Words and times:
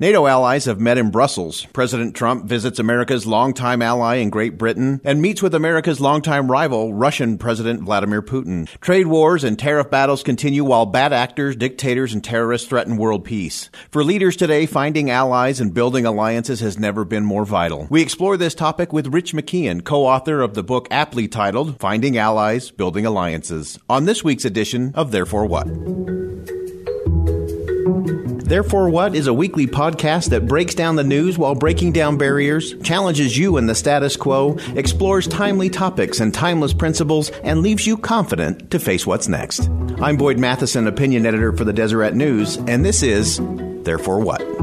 NATO 0.00 0.26
allies 0.26 0.64
have 0.64 0.80
met 0.80 0.96
in 0.96 1.10
Brussels. 1.10 1.66
President 1.74 2.16
Trump 2.16 2.46
visits 2.46 2.78
America's 2.78 3.26
longtime 3.26 3.82
ally 3.82 4.14
in 4.14 4.30
Great 4.30 4.56
Britain 4.56 4.98
and 5.04 5.20
meets 5.20 5.42
with 5.42 5.54
America's 5.54 6.00
longtime 6.00 6.50
rival, 6.50 6.94
Russian 6.94 7.36
President 7.36 7.82
Vladimir 7.82 8.22
Putin. 8.22 8.66
Trade 8.80 9.08
wars 9.08 9.44
and 9.44 9.58
tariff 9.58 9.90
battles 9.90 10.22
continue 10.22 10.64
while 10.64 10.86
bad 10.86 11.12
actors, 11.12 11.54
dictators, 11.54 12.14
and 12.14 12.24
terrorists 12.24 12.66
threaten 12.66 12.96
world 12.96 13.26
peace. 13.26 13.68
For 13.90 14.02
leaders 14.02 14.36
today, 14.36 14.64
finding 14.64 15.10
allies 15.10 15.60
and 15.60 15.74
building 15.74 16.06
alliances 16.06 16.60
has 16.60 16.78
never 16.78 17.04
been 17.04 17.26
more 17.26 17.44
vital. 17.44 17.86
We 17.90 18.00
explore 18.00 18.38
this 18.38 18.54
topic 18.54 18.94
with 18.94 19.12
Rich 19.12 19.34
McKeown, 19.34 19.84
co-author 19.84 20.40
of 20.40 20.54
the 20.54 20.62
book 20.62 20.88
aptly 20.90 21.28
titled 21.28 21.78
Finding 21.78 22.16
Allies, 22.16 22.70
Building 22.70 23.04
Alliances, 23.04 23.78
on 23.86 24.06
this 24.06 24.24
week's 24.24 24.46
edition 24.46 24.92
of 24.94 25.10
Therefore 25.12 25.44
What? 25.44 25.68
Therefore 28.50 28.90
What 28.90 29.14
is 29.14 29.28
a 29.28 29.32
weekly 29.32 29.68
podcast 29.68 30.30
that 30.30 30.48
breaks 30.48 30.74
down 30.74 30.96
the 30.96 31.04
news 31.04 31.38
while 31.38 31.54
breaking 31.54 31.92
down 31.92 32.18
barriers, 32.18 32.74
challenges 32.82 33.38
you 33.38 33.58
in 33.58 33.66
the 33.66 33.76
status 33.76 34.16
quo, 34.16 34.56
explores 34.74 35.28
timely 35.28 35.70
topics 35.70 36.18
and 36.18 36.34
timeless 36.34 36.72
principles, 36.72 37.30
and 37.44 37.62
leaves 37.62 37.86
you 37.86 37.96
confident 37.96 38.72
to 38.72 38.80
face 38.80 39.06
what's 39.06 39.28
next. 39.28 39.68
I'm 40.00 40.16
Boyd 40.16 40.40
Matheson, 40.40 40.88
opinion 40.88 41.26
editor 41.26 41.52
for 41.52 41.64
the 41.64 41.72
Deseret 41.72 42.16
News, 42.16 42.56
and 42.56 42.84
this 42.84 43.04
is 43.04 43.38
Therefore 43.84 44.18
What? 44.18 44.59